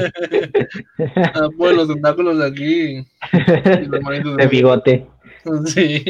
[1.35, 3.07] ah, pues los tentáculos de aquí.
[3.33, 5.07] de bigote.
[5.67, 6.03] Sí.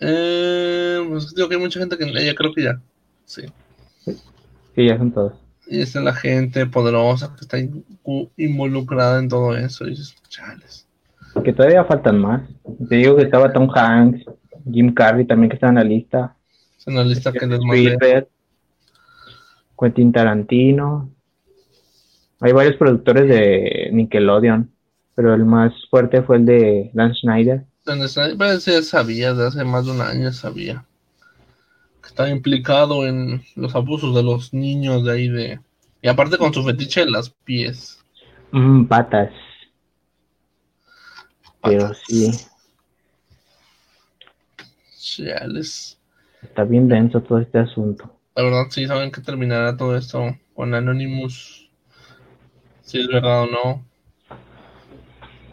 [0.00, 2.80] Eh, pues digo que hay mucha gente que ya creo que ya.
[3.26, 3.42] Sí.
[4.04, 5.34] Sí, ya son todos.
[5.66, 7.58] Y es la gente poderosa que está
[8.38, 9.84] involucrada en todo eso.
[9.86, 10.86] Y dices, chales.
[11.44, 12.48] Que todavía faltan más.
[12.88, 14.24] Te digo que estaba Tom Hanks,
[14.72, 16.34] Jim Carrey también que está en la lista.
[16.86, 18.26] en la lista que les mandé.
[19.78, 21.10] Quentin Tarantino.
[22.40, 24.70] Hay varios productores de Nickelodeon,
[25.14, 27.64] pero el más fuerte fue el de Dan Schneider.
[27.84, 30.84] Dan Schneider, ya sabía, de hace más de un año sabía
[32.16, 35.60] está implicado en los abusos de los niños de ahí de...
[36.00, 38.02] Y aparte con su fetiche en las pies.
[38.52, 39.30] Mm, patas.
[41.62, 42.30] Pero sí.
[44.98, 45.98] Chales.
[46.40, 48.15] Está bien denso todo este asunto.
[48.36, 51.70] La verdad, sí, saben que terminará todo esto con Anonymous.
[52.82, 53.84] Si es verdad o no.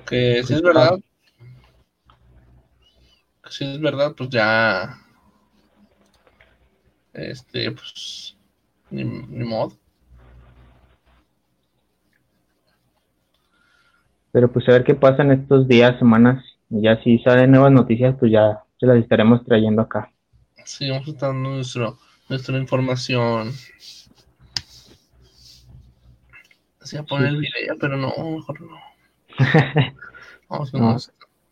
[0.05, 0.99] Que si es verdad.
[3.43, 4.99] Que si es verdad, pues ya
[7.13, 8.35] este, pues,
[8.89, 9.73] ni, modo.
[14.31, 16.43] Pero pues a ver qué pasa en estos días, semanas.
[16.69, 20.11] Y ya si salen nuevas noticias, pues ya se las estaremos trayendo acá.
[20.65, 21.97] Sí, vamos a estar nuestro,
[22.33, 23.51] nuestra información.
[26.81, 28.75] Así a poner el video, pero no, mejor no.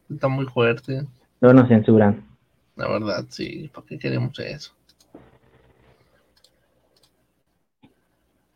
[0.10, 1.06] Está muy fuerte.
[1.40, 2.28] No nos censuran.
[2.76, 4.74] La verdad, sí, ¿para qué queremos eso?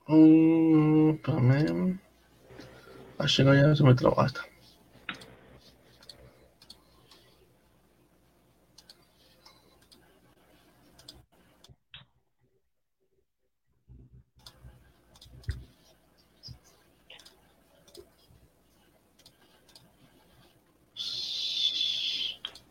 [0.07, 1.99] Um, espérame.
[3.19, 4.41] Así no, ya se me trabó esta.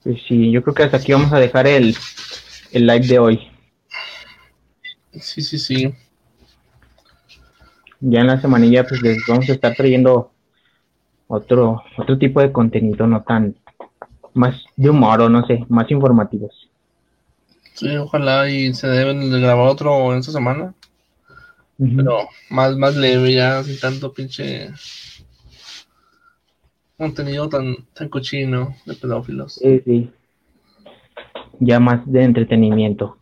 [0.05, 1.97] Pues sí, yo creo que hasta aquí vamos a dejar el,
[2.72, 3.51] el live de hoy.
[5.12, 5.94] Sí, sí, sí.
[8.01, 10.31] Ya en la semanilla pues les vamos a estar trayendo
[11.26, 13.56] otro otro tipo de contenido, no tan
[14.35, 16.68] más de humor o no sé, más informativos.
[17.72, 20.74] Sí, ojalá y se deben de grabar otro en esta semana.
[21.78, 24.70] Pero más, más leve ya, sin tanto pinche
[26.97, 29.55] contenido tan, tan cochino de pedófilos.
[29.55, 30.11] Sí, sí.
[31.61, 33.19] Ya más de entretenimiento.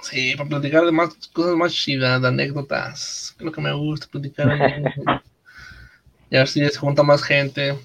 [0.00, 3.34] Sí, para platicar de más cosas más chidas, de anécdotas.
[3.38, 4.48] Lo que me gusta platicar.
[6.30, 7.78] y a ver si se junta más gente.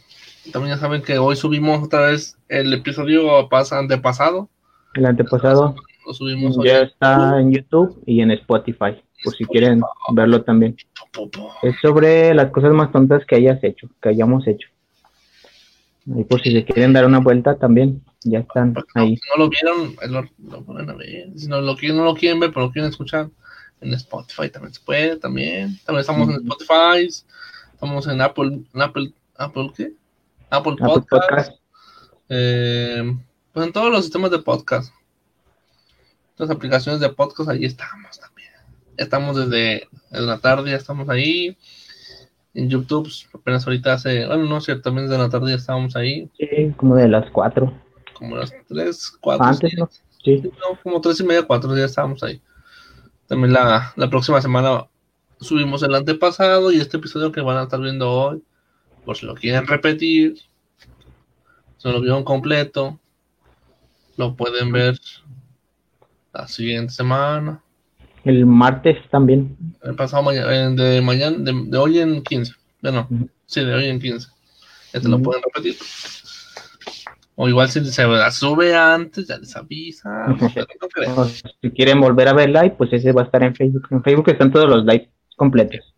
[0.52, 4.50] También ya saben que hoy subimos otra vez el episodio pasa, antepasado.
[4.96, 5.76] El antepasado.
[6.06, 10.76] Lo subimos ya está en YouTube y en Spotify, por si quieren verlo también.
[11.62, 14.68] Es sobre las cosas más tontas que hayas hecho, que hayamos hecho.
[16.16, 19.16] Y por si se quieren dar una vuelta también, ya están ahí.
[19.16, 21.30] Si no lo vieron, lo, lo ponen a ver.
[21.36, 23.30] Si no lo, no lo quieren ver, pero lo quieren escuchar,
[23.82, 25.80] en Spotify también se puede, también.
[25.86, 27.08] También estamos en Spotify,
[27.74, 29.94] estamos en Apple, en Apple, Apple, ¿qué?
[30.50, 31.52] Apple Podcast.
[32.28, 33.18] Eh,
[33.54, 34.94] pues en todos los sistemas de podcast.
[36.38, 38.52] Las aplicaciones de podcast, ahí estamos también.
[38.98, 41.56] Estamos desde, desde la tarde, ya estamos ahí
[42.54, 45.96] en YouTube, pues, apenas ahorita hace, bueno, no sé, también desde la tarde ya estábamos
[45.96, 46.30] ahí.
[46.38, 47.72] Sí, como de las 4.
[48.14, 49.46] Como las 3, 4.
[49.46, 49.90] Antes, ¿no?
[50.24, 50.52] Sí.
[50.84, 52.42] como 3 y media, 4 ya estábamos ahí.
[53.28, 54.88] También la, la próxima semana
[55.40, 58.44] subimos el antepasado y este episodio que van a estar viendo hoy,
[59.06, 60.38] por si lo quieren repetir,
[61.78, 63.00] se lo vieron completo,
[64.18, 65.00] lo pueden ver
[66.34, 67.64] la siguiente semana.
[68.30, 69.58] El martes también.
[69.82, 72.54] El pasado mañana, de mañana, de, hoy en 15.
[72.80, 73.08] Bueno,
[73.48, 74.28] sí, de hoy en 15.
[74.94, 75.76] Ya te lo pueden repetir.
[77.34, 80.28] O igual si se la sube antes, ya les avisa.
[81.62, 83.88] si quieren volver a ver live, pues ese va a estar en Facebook.
[83.90, 85.96] En Facebook están todos los live completos.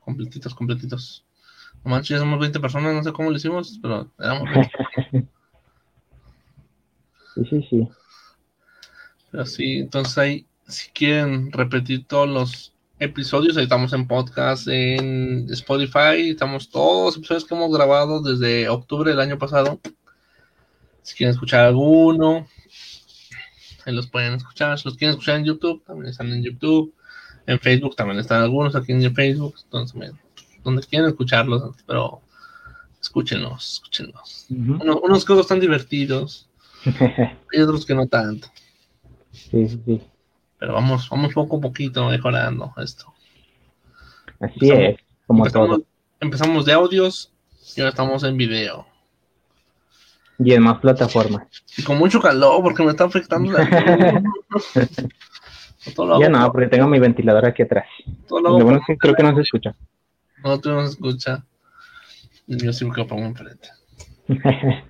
[0.00, 1.24] Completitos, completitos.
[1.82, 4.70] No manches, ya somos 20 personas, no sé cómo lo hicimos, pero éramos 20.
[7.34, 7.88] sí, sí, sí.
[9.30, 15.46] Pero sí, entonces ahí si quieren repetir todos los episodios, ahí estamos en podcast, en
[15.50, 19.80] Spotify, estamos todos los episodios que hemos grabado desde octubre del año pasado.
[21.02, 22.48] Si quieren escuchar alguno,
[23.84, 24.78] ahí los pueden escuchar.
[24.78, 26.92] Si los quieren escuchar en YouTube, también están en YouTube.
[27.46, 29.54] En Facebook también están algunos aquí en Facebook.
[29.64, 30.12] Entonces,
[30.64, 32.20] donde quieren escucharlos, pero
[33.00, 34.46] escúchenlos, escúchenlos.
[34.50, 36.48] unos, unos que están divertidos
[37.52, 38.48] y otros que no tanto.
[39.30, 40.00] Sí, sí.
[40.58, 43.12] Pero vamos, vamos poco a poquito mejorando esto.
[44.40, 45.86] Así es, como empezamos, todo.
[46.20, 47.32] Empezamos de audios
[47.76, 48.86] y ahora estamos en video.
[50.38, 51.46] Y en más plataformas.
[51.76, 54.22] Y con mucho calor porque me está afectando la
[56.20, 57.86] Ya no, porque tengo mi ventilador aquí atrás.
[58.28, 59.74] Lo, bueno es que creo que no se escucha.
[60.44, 61.44] No, tú no se escucha.
[62.46, 63.68] Yo sí me pongo enfrente.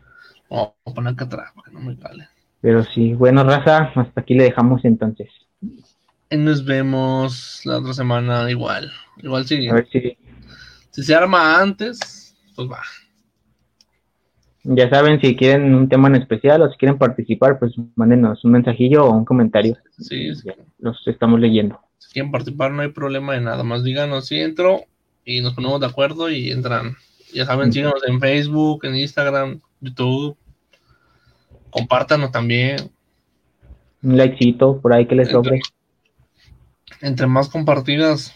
[0.50, 2.28] Vamos a poner acá atrás porque no me vale.
[2.60, 5.28] Pero sí, bueno, raza, hasta aquí le dejamos entonces.
[6.30, 8.92] Nos vemos la otra semana igual.
[9.22, 9.68] Igual sí.
[9.68, 10.18] A ver si...
[10.90, 12.80] Si se arma antes, pues va.
[14.64, 18.52] Ya saben, si quieren un tema en especial o si quieren participar, pues mándenos un
[18.52, 19.76] mensajillo o un comentario.
[19.98, 20.48] Sí, sí.
[20.78, 21.78] Los estamos leyendo.
[21.98, 23.62] Si quieren participar, no hay problema de nada.
[23.62, 24.84] Más díganos si entro
[25.22, 26.96] y nos ponemos de acuerdo y entran.
[27.34, 30.36] Ya saben, síganos en Facebook, en Instagram, YouTube.
[31.68, 32.90] Compártanos también.
[34.06, 35.58] Un likecito por ahí que les sobre.
[37.00, 38.32] Entre más compartidas,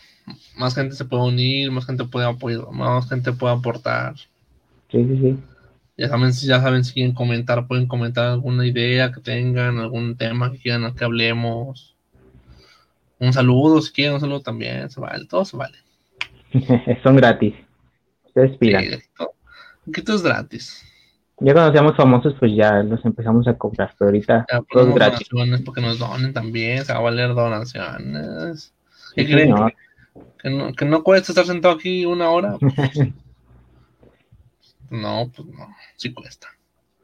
[0.57, 4.17] más gente se puede unir, más gente puede apoyar, más gente puede aportar.
[4.91, 5.39] Sí, sí, sí.
[5.97, 10.51] Ya saben, ya saben si quieren comentar, pueden comentar alguna idea que tengan, algún tema
[10.51, 11.95] que quieran que hablemos.
[13.21, 15.79] Un saludo, si quieren, un saludo también, se vale, todo se vale.
[17.05, 17.55] Son gratis.
[18.27, 18.83] Ustedes pidan.
[18.83, 18.91] Sí,
[19.95, 20.90] esto es gratis.
[21.43, 24.61] Ya cuando seamos famosos, pues ya los empezamos a cobrar, pero ahorita ya,
[24.95, 25.27] gratis.
[25.65, 28.75] Porque nos donen también, se va a valer donaciones.
[29.15, 29.55] ¿Qué creen?
[30.39, 32.59] ¿Que no, ¿Que no cuesta estar sentado aquí una hora?
[34.91, 36.49] no, pues no, sí cuesta.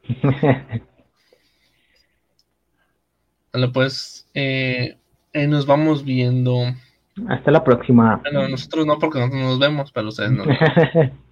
[3.53, 4.97] Vale, pues eh,
[5.33, 6.75] nos vamos viendo
[7.27, 8.17] Hasta la próxima.
[8.17, 10.43] Bueno, nosotros no porque nosotros nos vemos, pero ustedes no.